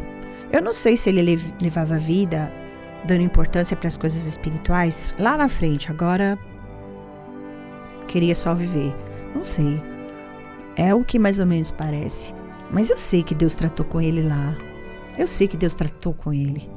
Eu 0.51 0.61
não 0.61 0.73
sei 0.73 0.95
se 0.95 1.09
ele 1.09 1.39
levava 1.61 1.95
a 1.95 1.99
vida 1.99 2.51
dando 3.05 3.21
importância 3.21 3.75
para 3.75 3.87
as 3.87 3.97
coisas 3.97 4.25
espirituais 4.25 5.13
lá 5.17 5.35
na 5.35 5.49
frente. 5.49 5.89
Agora 5.89 6.37
queria 8.07 8.33
só 8.33 8.55
viver. 8.55 8.95
Não 9.35 9.43
sei. 9.43 9.81
É 10.75 10.95
o 10.95 11.03
que 11.03 11.19
mais 11.19 11.39
ou 11.39 11.45
menos 11.45 11.69
parece. 11.69 12.33
Mas 12.71 12.89
eu 12.89 12.97
sei 12.97 13.21
que 13.21 13.35
Deus 13.35 13.53
tratou 13.53 13.85
com 13.85 14.01
ele 14.01 14.23
lá. 14.23 14.55
Eu 15.17 15.27
sei 15.27 15.47
que 15.47 15.57
Deus 15.57 15.73
tratou 15.73 16.13
com 16.13 16.33
ele. 16.33 16.69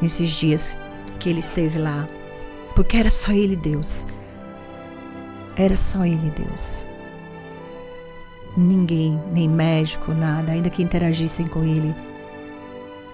Nesses 0.00 0.30
dias 0.30 0.78
que 1.18 1.28
ele 1.28 1.40
esteve 1.40 1.78
lá. 1.78 2.08
Porque 2.74 2.96
era 2.96 3.10
só 3.10 3.32
ele 3.32 3.56
Deus. 3.56 4.06
Era 5.56 5.76
só 5.76 6.04
ele 6.04 6.30
Deus. 6.30 6.86
Ninguém, 8.56 9.20
nem 9.32 9.48
médico, 9.48 10.12
nada, 10.12 10.52
ainda 10.52 10.70
que 10.70 10.82
interagissem 10.82 11.46
com 11.46 11.64
ele, 11.64 11.94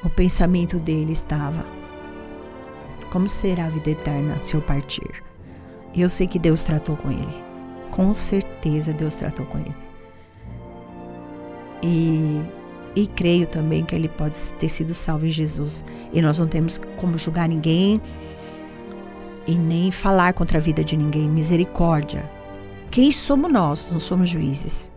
o 0.03 0.11
pensamento 0.11 0.79
dele 0.79 1.13
estava: 1.13 1.65
como 3.11 3.29
será 3.29 3.65
a 3.67 3.71
vida 3.71 3.91
eterna 3.91 4.39
se 4.43 4.55
eu 4.55 4.61
partir? 4.61 5.24
Eu 5.97 6.09
sei 6.09 6.27
que 6.27 6.39
Deus 6.39 6.63
tratou 6.63 6.97
com 6.97 7.11
ele. 7.11 7.45
Com 7.91 8.13
certeza 8.13 8.93
Deus 8.93 9.15
tratou 9.15 9.47
com 9.47 9.59
ele. 9.59 9.75
E, 11.83 12.43
e 12.97 13.07
creio 13.07 13.47
também 13.47 13.85
que 13.85 13.95
ele 13.95 14.09
pode 14.09 14.41
ter 14.59 14.69
sido 14.69 14.95
salvo 14.95 15.27
em 15.27 15.31
Jesus. 15.31 15.85
E 16.13 16.21
nós 16.21 16.39
não 16.39 16.49
temos 16.49 16.79
como 16.97 17.17
julgar 17.17 17.49
ninguém 17.49 18.01
e 19.47 19.57
nem 19.57 19.93
falar 19.93 20.33
contra 20.33 20.59
a 20.59 20.61
vida 20.61 20.83
de 20.83 20.97
ninguém. 20.97 21.29
Misericórdia. 21.29 22.29
Quem 22.91 23.13
somos 23.13 23.53
nós? 23.53 23.93
Não 23.93 24.01
somos 24.01 24.29
juízes. 24.29 24.91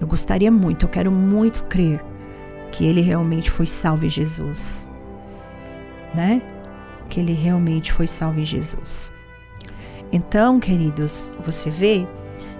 Eu 0.00 0.06
gostaria 0.06 0.50
muito, 0.50 0.84
eu 0.84 0.90
quero 0.90 1.10
muito 1.10 1.64
crer 1.64 2.04
que 2.70 2.84
ele 2.84 3.00
realmente 3.00 3.50
foi 3.50 3.66
salvo 3.66 4.04
em 4.04 4.10
Jesus. 4.10 4.88
Né? 6.14 6.42
Que 7.08 7.20
ele 7.20 7.32
realmente 7.32 7.92
foi 7.92 8.06
salvo 8.06 8.40
em 8.40 8.44
Jesus. 8.44 9.10
Então, 10.12 10.60
queridos, 10.60 11.30
você 11.40 11.68
vê 11.68 12.06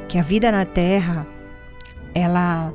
que 0.09 0.19
a 0.19 0.23
vida 0.23 0.51
na 0.51 0.65
terra 0.65 1.27
ela 2.15 2.73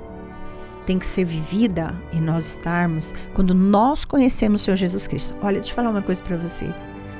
tem 0.86 0.98
que 0.98 1.06
ser 1.06 1.24
vivida 1.24 1.94
e 2.12 2.20
nós 2.20 2.50
estarmos 2.50 3.14
quando 3.34 3.54
nós 3.54 4.06
conhecemos 4.06 4.62
o 4.62 4.66
Senhor 4.66 4.78
Jesus 4.78 5.08
Cristo. 5.08 5.36
Olha, 5.42 5.60
deixa 5.60 5.72
eu 5.72 5.76
falar 5.76 5.90
uma 5.90 6.02
coisa 6.02 6.22
para 6.24 6.38
você. 6.38 6.74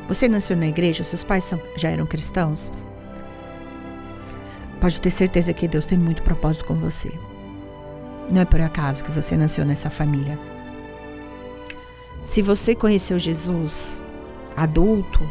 Você 0.08 0.28
nasceu 0.28 0.58
na 0.58 0.68
igreja, 0.68 1.04
seus 1.04 1.24
pais 1.24 1.44
são, 1.44 1.62
já 1.76 1.90
eram 1.90 2.06
cristãos? 2.06 2.72
Pode 4.80 5.00
ter 5.00 5.12
certeza 5.12 5.54
que 5.54 5.68
Deus 5.68 5.86
tem 5.86 5.98
muito 5.98 6.24
propósito 6.24 6.66
com 6.66 6.74
você. 6.76 7.12
Não 8.30 8.42
é 8.42 8.46
por 8.46 8.62
acaso 8.62 9.04
que 9.04 9.12
você 9.12 9.38
nasceu 9.38 9.66
nessa 9.66 9.90
família. 9.90 10.38
Se 12.24 12.42
você 12.42 12.76
conheceu 12.76 13.20
Jesus 13.20 14.04
adulto, 14.56 15.22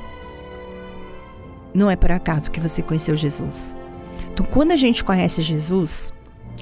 não 1.75 1.91
é 1.91 1.97
por 1.97 2.11
acaso 2.11 2.51
que 2.51 2.61
você 2.61 2.83
conheceu 2.83 3.17
Jesus. 3.17 3.77
Então, 4.33 4.45
quando 4.47 4.73
a 4.73 4.77
gente 4.77 5.05
conhece 5.05 5.43
Jesus 5.43 6.13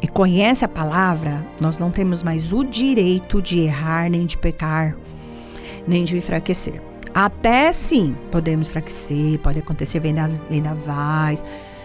e 0.03 0.09
conhece 0.09 0.65
a 0.65 0.69
palavra, 0.69 1.47
nós 1.61 1.79
não 1.79 1.91
temos 1.91 2.23
mais 2.23 2.53
o 2.53 2.65
direito 2.65 3.43
de 3.43 3.61
errar, 3.61 4.11
nem 4.11 4.27
de 4.27 4.37
pecar, 4.37 4.97
nem 5.87 6.05
de 6.05 6.17
enfraquecer. 6.17 6.81
Até 7.15 7.73
sim, 7.73 8.15
podemos 8.31 8.69
enfraquecer, 8.69 9.39
pode 9.41 9.59
acontecer 9.59 10.01
vendavais 10.01 11.45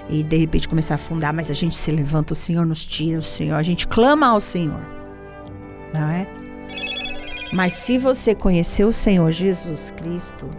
e 0.09 0.21
de 0.21 0.37
repente 0.37 0.67
começar 0.67 0.93
a 0.93 0.95
afundar, 0.95 1.33
mas 1.33 1.49
a 1.49 1.53
gente 1.53 1.75
se 1.75 1.91
levanta, 1.91 2.33
o 2.33 2.35
Senhor 2.35 2.65
nos 2.65 2.85
tira, 2.85 3.19
o 3.19 3.21
Senhor, 3.21 3.55
a 3.55 3.63
gente 3.63 3.87
clama 3.87 4.27
ao 4.27 4.41
Senhor. 4.41 4.81
Não 5.93 6.09
é? 6.09 6.27
Mas 7.53 7.73
se 7.73 7.97
você 7.97 8.33
conhecer 8.35 8.83
o 8.83 8.91
Senhor 8.91 9.31
Jesus 9.31 9.91
Cristo, 9.91 10.49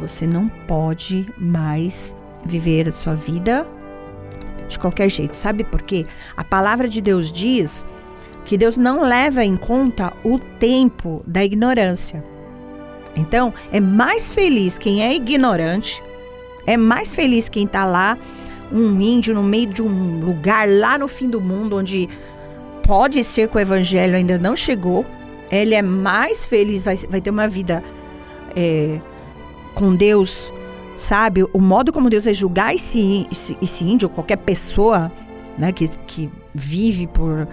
Você 0.00 0.26
não 0.26 0.48
pode 0.48 1.26
mais 1.38 2.14
viver 2.44 2.88
a 2.88 2.92
sua 2.92 3.14
vida 3.14 3.66
de 4.68 4.78
qualquer 4.78 5.08
jeito. 5.08 5.34
Sabe 5.34 5.64
por 5.64 5.82
quê? 5.82 6.06
A 6.36 6.42
palavra 6.42 6.88
de 6.88 7.00
Deus 7.00 7.30
diz 7.30 7.84
que 8.44 8.56
Deus 8.56 8.76
não 8.76 9.02
leva 9.02 9.44
em 9.44 9.56
conta 9.56 10.12
o 10.24 10.38
tempo 10.38 11.22
da 11.26 11.44
ignorância. 11.44 12.24
Então, 13.16 13.52
é 13.70 13.80
mais 13.80 14.32
feliz 14.32 14.78
quem 14.78 15.02
é 15.02 15.14
ignorante, 15.14 16.02
é 16.66 16.76
mais 16.76 17.14
feliz 17.14 17.48
quem 17.48 17.64
está 17.64 17.84
lá, 17.84 18.16
um 18.72 19.00
índio 19.00 19.34
no 19.34 19.42
meio 19.42 19.66
de 19.66 19.82
um 19.82 20.20
lugar 20.20 20.66
lá 20.66 20.96
no 20.96 21.06
fim 21.06 21.28
do 21.28 21.40
mundo, 21.40 21.76
onde 21.76 22.08
pode 22.82 23.22
ser 23.22 23.48
que 23.48 23.56
o 23.56 23.60
evangelho 23.60 24.16
ainda 24.16 24.38
não 24.38 24.56
chegou. 24.56 25.04
Ele 25.50 25.74
é 25.74 25.82
mais 25.82 26.46
feliz, 26.46 26.84
vai, 26.84 26.96
vai 26.96 27.20
ter 27.20 27.30
uma 27.30 27.46
vida 27.46 27.84
é, 28.56 28.98
com 29.74 29.94
Deus, 29.94 30.52
sabe? 30.96 31.44
O 31.52 31.60
modo 31.60 31.92
como 31.92 32.10
Deus 32.10 32.24
vai 32.24 32.34
julgar 32.34 32.74
esse, 32.74 33.26
esse, 33.30 33.56
esse 33.60 33.84
índio, 33.84 34.08
qualquer 34.08 34.36
pessoa 34.36 35.10
né, 35.58 35.72
que, 35.72 35.88
que 36.06 36.30
vive 36.54 37.06
por 37.06 37.48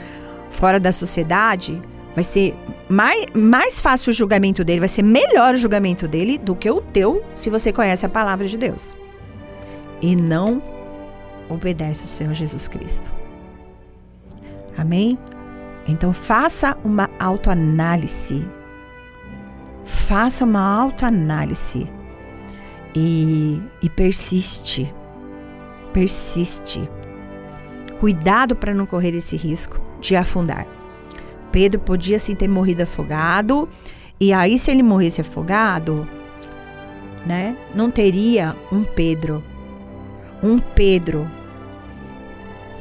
fora 0.50 0.80
da 0.80 0.92
sociedade, 0.92 1.82
vai 2.16 2.24
ser 2.24 2.56
mais, 2.90 3.26
mais 3.34 3.80
fácil 3.80 4.12
o 4.12 4.14
julgamento 4.14 4.64
dele, 4.64 4.80
vai 4.80 4.90
ser 4.90 5.04
melhor 5.04 5.54
o 5.54 5.58
julgamento 5.58 6.08
dele 6.08 6.38
do 6.38 6.56
que 6.56 6.70
o 6.70 6.82
teu, 6.82 7.24
se 7.34 7.50
você 7.50 7.72
conhece 7.72 8.06
a 8.06 8.10
palavra 8.10 8.48
de 8.48 8.58
Deus. 8.58 8.96
E 10.02 10.16
não 10.16 10.62
obedece 11.50 12.06
o 12.06 12.08
Senhor 12.08 12.34
Jesus 12.34 12.68
Cristo. 12.68 13.12
Amém? 14.78 15.18
Então 15.88 16.14
faça 16.14 16.78
uma 16.84 17.10
autoanálise. 17.20 18.48
Faça 19.84 20.46
uma 20.46 20.62
autoanálise. 20.62 21.90
E, 23.02 23.62
e 23.82 23.90
persiste. 23.90 24.94
Persiste. 25.94 26.90
Cuidado 27.98 28.58
para 28.58 28.74
não 28.74 28.86
correr 28.86 29.16
esse 29.16 29.38
risco 29.38 29.80
de 30.02 30.18
afundar. 30.18 30.68
Pedro 31.50 31.80
podia 31.80 32.20
sim 32.20 32.36
ter 32.36 32.50
morrido 32.50 32.84
afogado, 32.84 33.70
e 34.20 34.34
aí 34.34 34.58
se 34.58 34.70
ele 34.70 34.84
morresse 34.84 35.22
afogado, 35.22 36.06
né, 37.26 37.56
não 37.74 37.90
teria 37.90 38.54
um 38.70 38.84
Pedro. 38.84 39.42
Um 40.44 40.60
Pedro 40.60 41.26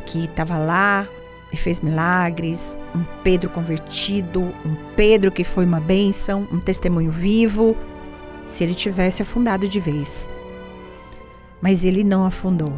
que 0.04 0.24
estava 0.24 0.56
lá 0.56 1.06
e 1.52 1.56
fez 1.56 1.80
milagres, 1.80 2.76
um 2.92 3.04
Pedro 3.22 3.50
convertido, 3.50 4.40
um 4.42 4.74
Pedro 4.96 5.30
que 5.30 5.44
foi 5.44 5.64
uma 5.64 5.80
bênção, 5.80 6.46
um 6.52 6.58
testemunho 6.58 7.12
vivo, 7.12 7.76
se 8.48 8.64
ele 8.64 8.74
tivesse 8.74 9.22
afundado 9.22 9.68
de 9.68 9.78
vez. 9.78 10.28
Mas 11.60 11.84
ele 11.84 12.02
não 12.02 12.24
afundou, 12.24 12.72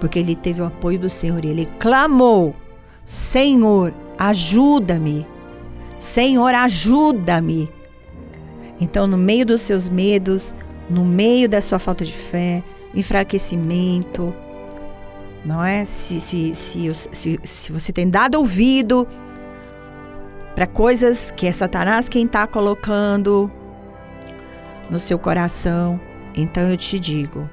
porque 0.00 0.18
ele 0.18 0.34
teve 0.34 0.60
o 0.60 0.66
apoio 0.66 0.98
do 0.98 1.08
Senhor 1.08 1.44
e 1.44 1.48
ele 1.48 1.68
clamou: 1.78 2.54
Senhor, 3.04 3.94
ajuda-me. 4.18 5.26
Senhor, 5.98 6.54
ajuda-me. 6.54 7.70
Então, 8.80 9.06
no 9.06 9.16
meio 9.16 9.46
dos 9.46 9.60
seus 9.60 9.88
medos, 9.88 10.54
no 10.88 11.04
meio 11.04 11.48
da 11.48 11.60
sua 11.60 11.78
falta 11.78 12.04
de 12.04 12.12
fé, 12.12 12.64
enfraquecimento, 12.94 14.34
não 15.44 15.62
é? 15.62 15.84
Se, 15.84 16.20
se, 16.20 16.54
se, 16.54 16.90
se, 17.12 17.40
se 17.44 17.72
você 17.72 17.92
tem 17.92 18.08
dado 18.08 18.36
ouvido 18.36 19.06
para 20.54 20.66
coisas 20.66 21.30
que 21.30 21.46
é 21.46 21.52
Satanás 21.52 22.08
quem 22.08 22.24
está 22.24 22.46
colocando 22.46 23.52
no 24.90 24.98
seu 24.98 25.18
coração, 25.18 26.00
então 26.34 26.68
eu 26.68 26.76
te 26.76 26.98
digo: 26.98 27.48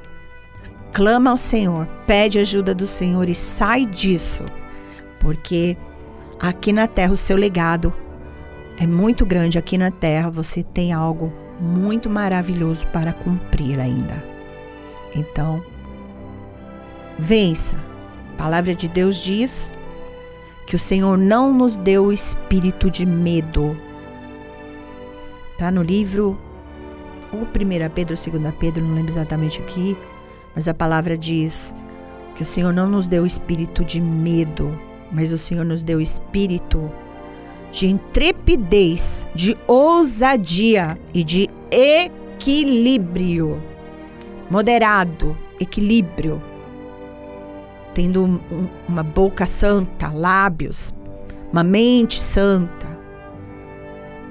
clama 0.92 1.30
ao 1.30 1.38
Senhor, 1.38 1.88
pede 2.06 2.40
ajuda 2.40 2.74
do 2.74 2.88
Senhor 2.88 3.30
e 3.30 3.36
sai 3.36 3.86
disso 3.86 4.44
porque 5.20 5.78
aqui 6.40 6.72
na 6.72 6.88
terra 6.88 7.14
o 7.14 7.18
seu 7.18 7.38
legado 7.38 7.94
é 8.80 8.86
muito 8.86 9.26
grande. 9.26 9.58
Aqui 9.58 9.78
na 9.78 9.92
terra 9.92 10.30
você 10.30 10.64
tem 10.64 10.94
algo 10.94 11.32
muito 11.60 12.10
maravilhoso 12.10 12.88
para 12.88 13.14
cumprir 13.14 13.80
ainda. 13.80 14.24
Então, 15.16 15.64
vença. 17.18 17.76
A 18.34 18.38
palavra 18.38 18.76
de 18.76 18.88
Deus 18.88 19.18
diz 19.18 19.74
que 20.68 20.76
o 20.76 20.80
Senhor 20.80 21.18
não 21.18 21.52
nos 21.52 21.76
deu 21.76 22.06
o 22.06 22.14
espírito 22.14 22.92
de 22.92 23.06
medo. 23.06 23.76
Tá 25.58 25.72
no 25.72 25.82
livro 25.82 26.40
ou 27.32 27.42
1 27.42 27.46
Pedro, 27.94 28.16
2 28.16 28.56
Pedro, 28.60 28.84
não 28.84 28.96
lembro 28.96 29.12
exatamente 29.12 29.62
aqui, 29.62 29.98
mas 30.56 30.68
a 30.68 30.74
palavra 30.74 31.18
diz 31.18 31.74
que 32.36 32.42
o 32.42 32.46
Senhor 32.46 32.72
não 32.72 32.88
nos 32.88 33.08
deu 33.08 33.26
espírito 33.26 33.84
de 33.84 34.00
medo, 34.00 34.78
mas 35.12 35.32
o 35.32 35.38
Senhor 35.38 35.66
nos 35.66 35.84
deu 35.84 36.00
espírito 36.00 36.92
de 37.72 37.88
intrepidez, 37.88 39.28
de 39.36 39.58
ousadia 39.68 40.98
e 41.14 41.24
de 41.24 41.50
equilíbrio. 41.72 43.62
Moderado, 44.50 45.38
equilíbrio. 45.60 46.42
Tendo 47.94 48.24
um, 48.24 48.40
uma 48.88 49.04
boca 49.04 49.46
santa, 49.46 50.10
lábios, 50.14 50.94
uma 51.52 51.64
mente 51.64 52.22
santa. 52.22 52.88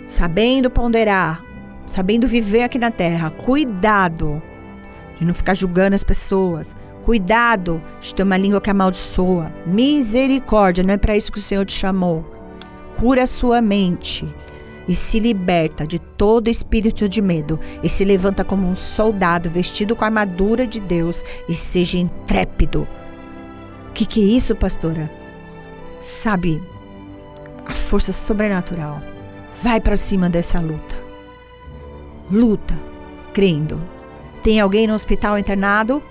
Sabendo 0.06 0.70
ponderar, 0.70 1.44
sabendo 1.86 2.28
viver 2.28 2.62
aqui 2.64 2.78
na 2.78 2.90
terra. 2.90 3.30
Cuidado 3.30 4.42
de 5.18 5.24
não 5.24 5.32
ficar 5.32 5.54
julgando 5.54 5.94
as 5.94 6.04
pessoas 6.04 6.76
Cuidado 7.06 7.80
de 8.00 8.12
ter 8.12 8.24
uma 8.24 8.36
língua 8.36 8.60
que 8.60 8.68
amaldiçoa. 8.68 9.52
Misericórdia, 9.64 10.82
não 10.82 10.94
é 10.94 10.96
para 10.96 11.16
isso 11.16 11.30
que 11.30 11.38
o 11.38 11.40
Senhor 11.40 11.64
te 11.64 11.72
chamou. 11.72 12.24
Cura 12.98 13.22
a 13.22 13.26
sua 13.28 13.62
mente 13.62 14.26
e 14.88 14.94
se 14.94 15.20
liberta 15.20 15.86
de 15.86 16.00
todo 16.00 16.50
espírito 16.50 17.08
de 17.08 17.22
medo 17.22 17.60
e 17.80 17.88
se 17.88 18.04
levanta 18.04 18.42
como 18.42 18.66
um 18.66 18.74
soldado 18.74 19.48
vestido 19.48 19.94
com 19.94 20.02
a 20.02 20.08
armadura 20.08 20.66
de 20.66 20.80
Deus 20.80 21.22
e 21.48 21.54
seja 21.54 21.96
intrépido. 21.96 22.88
O 23.88 23.92
que, 23.92 24.04
que 24.04 24.20
é 24.20 24.26
isso, 24.26 24.56
pastora? 24.56 25.08
Sabe, 26.00 26.60
a 27.64 27.72
força 27.72 28.10
sobrenatural. 28.10 29.00
Vai 29.62 29.80
para 29.80 29.96
cima 29.96 30.28
dessa 30.28 30.58
luta. 30.58 30.95
Luta, 32.30 32.78
crendo. 33.32 33.80
Tem 34.42 34.60
alguém 34.60 34.86
no 34.86 34.94
hospital 34.94 35.38
internado? 35.38 36.02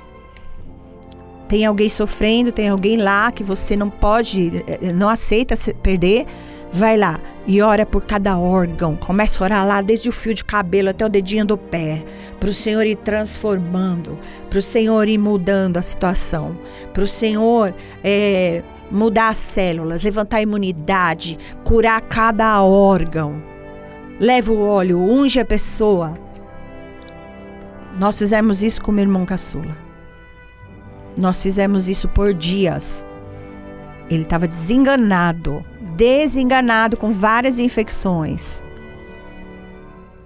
tem 1.47 1.65
alguém 1.65 1.89
sofrendo, 1.89 2.51
tem 2.51 2.69
alguém 2.69 2.97
lá 2.97 3.31
que 3.31 3.43
você 3.43 3.75
não 3.75 3.89
pode, 3.89 4.63
eh, 4.67 4.91
não 4.93 5.09
aceita 5.09 5.55
perder, 5.81 6.25
vai 6.71 6.97
lá 6.97 7.19
e 7.47 7.61
ora 7.61 7.85
por 7.85 8.03
cada 8.03 8.37
órgão. 8.37 8.95
Começa 8.95 9.41
a 9.41 9.45
orar 9.45 9.67
lá 9.67 9.81
desde 9.81 10.09
o 10.09 10.11
fio 10.11 10.33
de 10.33 10.43
cabelo 10.43 10.89
até 10.89 11.05
o 11.05 11.09
dedinho 11.09 11.45
do 11.45 11.57
pé, 11.57 12.03
para 12.39 12.49
o 12.49 12.53
Senhor 12.53 12.85
ir 12.85 12.97
transformando, 12.97 14.17
para 14.49 14.59
o 14.59 14.61
Senhor 14.61 15.07
ir 15.07 15.17
mudando 15.17 15.77
a 15.77 15.81
situação, 15.81 16.57
para 16.93 17.03
o 17.03 17.07
Senhor 17.07 17.73
é, 18.03 18.63
mudar 18.89 19.29
as 19.29 19.37
células, 19.37 20.03
levantar 20.03 20.37
a 20.37 20.41
imunidade, 20.41 21.37
curar 21.63 22.01
cada 22.01 22.61
órgão. 22.63 23.54
Leva 24.19 24.53
o 24.53 24.61
óleo, 24.61 24.99
unge 24.99 25.39
a 25.39 25.45
pessoa. 25.45 26.17
Nós 27.97 28.17
fizemos 28.17 28.63
isso 28.63 28.81
com 28.81 28.91
o 28.91 28.99
irmão 28.99 29.25
caçula. 29.25 29.75
Nós 31.17 31.41
fizemos 31.41 31.89
isso 31.89 32.07
por 32.07 32.33
dias. 32.33 33.05
Ele 34.09 34.23
estava 34.23 34.47
desenganado, 34.47 35.65
desenganado 35.95 36.97
com 36.97 37.11
várias 37.11 37.59
infecções. 37.59 38.63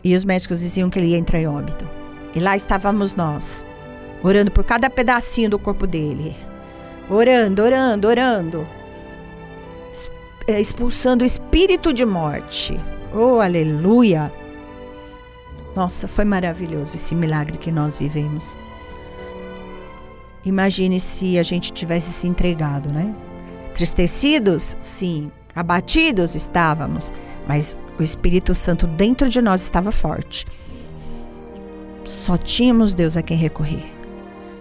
E 0.04 0.16
os 0.16 0.24
médicos 0.24 0.60
diziam 0.60 0.90
que 0.90 1.00
ele 1.00 1.10
ia 1.10 1.18
entrar 1.18 1.40
em 1.40 1.48
óbito. 1.48 1.88
E 2.36 2.40
lá 2.40 2.56
estávamos 2.56 3.16
nós, 3.16 3.66
orando 4.24 4.52
por 4.52 4.64
cada 4.64 4.90
pedacinho 4.90 5.50
do 5.50 5.60
corpo 5.60 5.88
dele. 5.88 6.36
Orando, 7.10 7.64
orando, 7.64 8.08
orando. 8.08 8.68
Eh, 10.48 10.60
expulsando 10.60 11.24
o 11.24 11.28
espírito 11.28 11.92
de 11.92 12.06
morte. 12.06 12.80
Oh, 13.14 13.40
aleluia! 13.40 14.32
Nossa, 15.76 16.08
foi 16.08 16.26
maravilhoso 16.26 16.96
esse 16.96 17.16
milagre 17.16 17.58
que 17.58 17.72
nós 17.72 17.98
vivemos. 17.98 18.58
Imagine 20.46 21.00
se 21.00 21.38
a 21.38 21.44
gente 21.44 21.72
tivesse 21.74 22.12
se 22.12 22.28
entregado, 22.28 22.92
né? 22.92 23.14
Tristecidos? 23.74 24.76
Sim. 24.82 25.32
Abatidos 25.56 26.36
estávamos, 26.36 27.12
mas 27.48 27.78
o 28.00 28.04
Espírito 28.04 28.54
Santo 28.54 28.88
dentro 28.88 29.28
de 29.28 29.42
nós 29.42 29.62
estava 29.62 29.92
forte. 29.92 30.46
Só 32.06 32.38
tínhamos 32.38 32.94
Deus 32.94 33.18
a 33.18 33.22
quem 33.22 33.38
recorrer. 33.38 33.86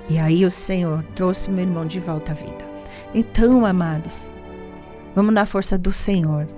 E 0.09 0.19
aí 0.19 0.45
o 0.45 0.51
Senhor 0.51 1.05
trouxe 1.15 1.51
meu 1.51 1.65
irmão 1.65 1.87
de 1.87 2.01
volta 2.01 2.33
à 2.33 2.35
vida. 2.35 2.69
Então, 3.15 3.65
amados, 3.65 4.31
vamos 5.15 5.35
na 5.35 5.45
força 5.45 5.77
do 5.77 5.93
Senhor. 5.93 6.49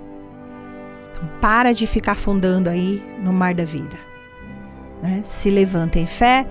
Para 1.39 1.73
de 1.73 1.85
ficar 1.85 2.13
afundando 2.13 2.69
aí 2.69 3.03
no 3.23 3.31
mar 3.31 3.53
da 3.53 3.65
vida. 3.65 3.97
Né? 5.01 5.21
Se 5.23 5.49
levanta 5.49 5.99
em 5.99 6.05
fé, 6.05 6.45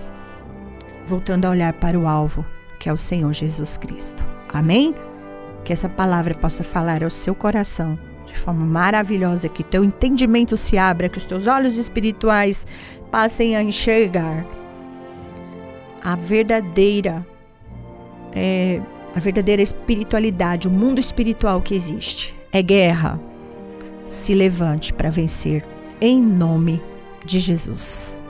voltando 1.05 1.45
a 1.45 1.49
olhar 1.49 1.73
para 1.73 1.99
o 1.99 2.07
alvo, 2.07 2.45
que 2.79 2.89
é 2.89 2.93
o 2.93 2.97
Senhor 2.97 3.31
Jesus 3.33 3.77
Cristo. 3.77 4.23
Amém? 4.53 4.93
Que 5.63 5.73
essa 5.73 5.89
palavra 5.89 6.33
possa 6.33 6.63
falar 6.63 7.03
ao 7.03 7.09
seu 7.09 7.35
coração 7.35 7.97
de 8.25 8.37
forma 8.37 8.65
maravilhosa, 8.65 9.49
que 9.49 9.63
teu 9.63 9.83
entendimento 9.83 10.55
se 10.55 10.77
abra, 10.77 11.09
que 11.09 11.17
os 11.17 11.25
teus 11.25 11.47
olhos 11.47 11.77
espirituais 11.77 12.65
passem 13.09 13.57
a 13.57 13.61
enxergar 13.61 14.45
a 16.01 16.15
verdadeira 16.15 17.25
é, 18.33 18.81
a 19.13 19.19
verdadeira 19.19 19.61
espiritualidade, 19.61 20.67
o 20.67 20.71
mundo 20.71 20.99
espiritual 20.99 21.61
que 21.61 21.75
existe. 21.75 22.33
É 22.51 22.61
guerra. 22.61 23.19
Se 24.03 24.33
levante 24.35 24.93
para 24.93 25.11
vencer 25.11 25.63
em 25.99 26.21
nome 26.21 26.81
de 27.25 27.39
Jesus. 27.39 28.21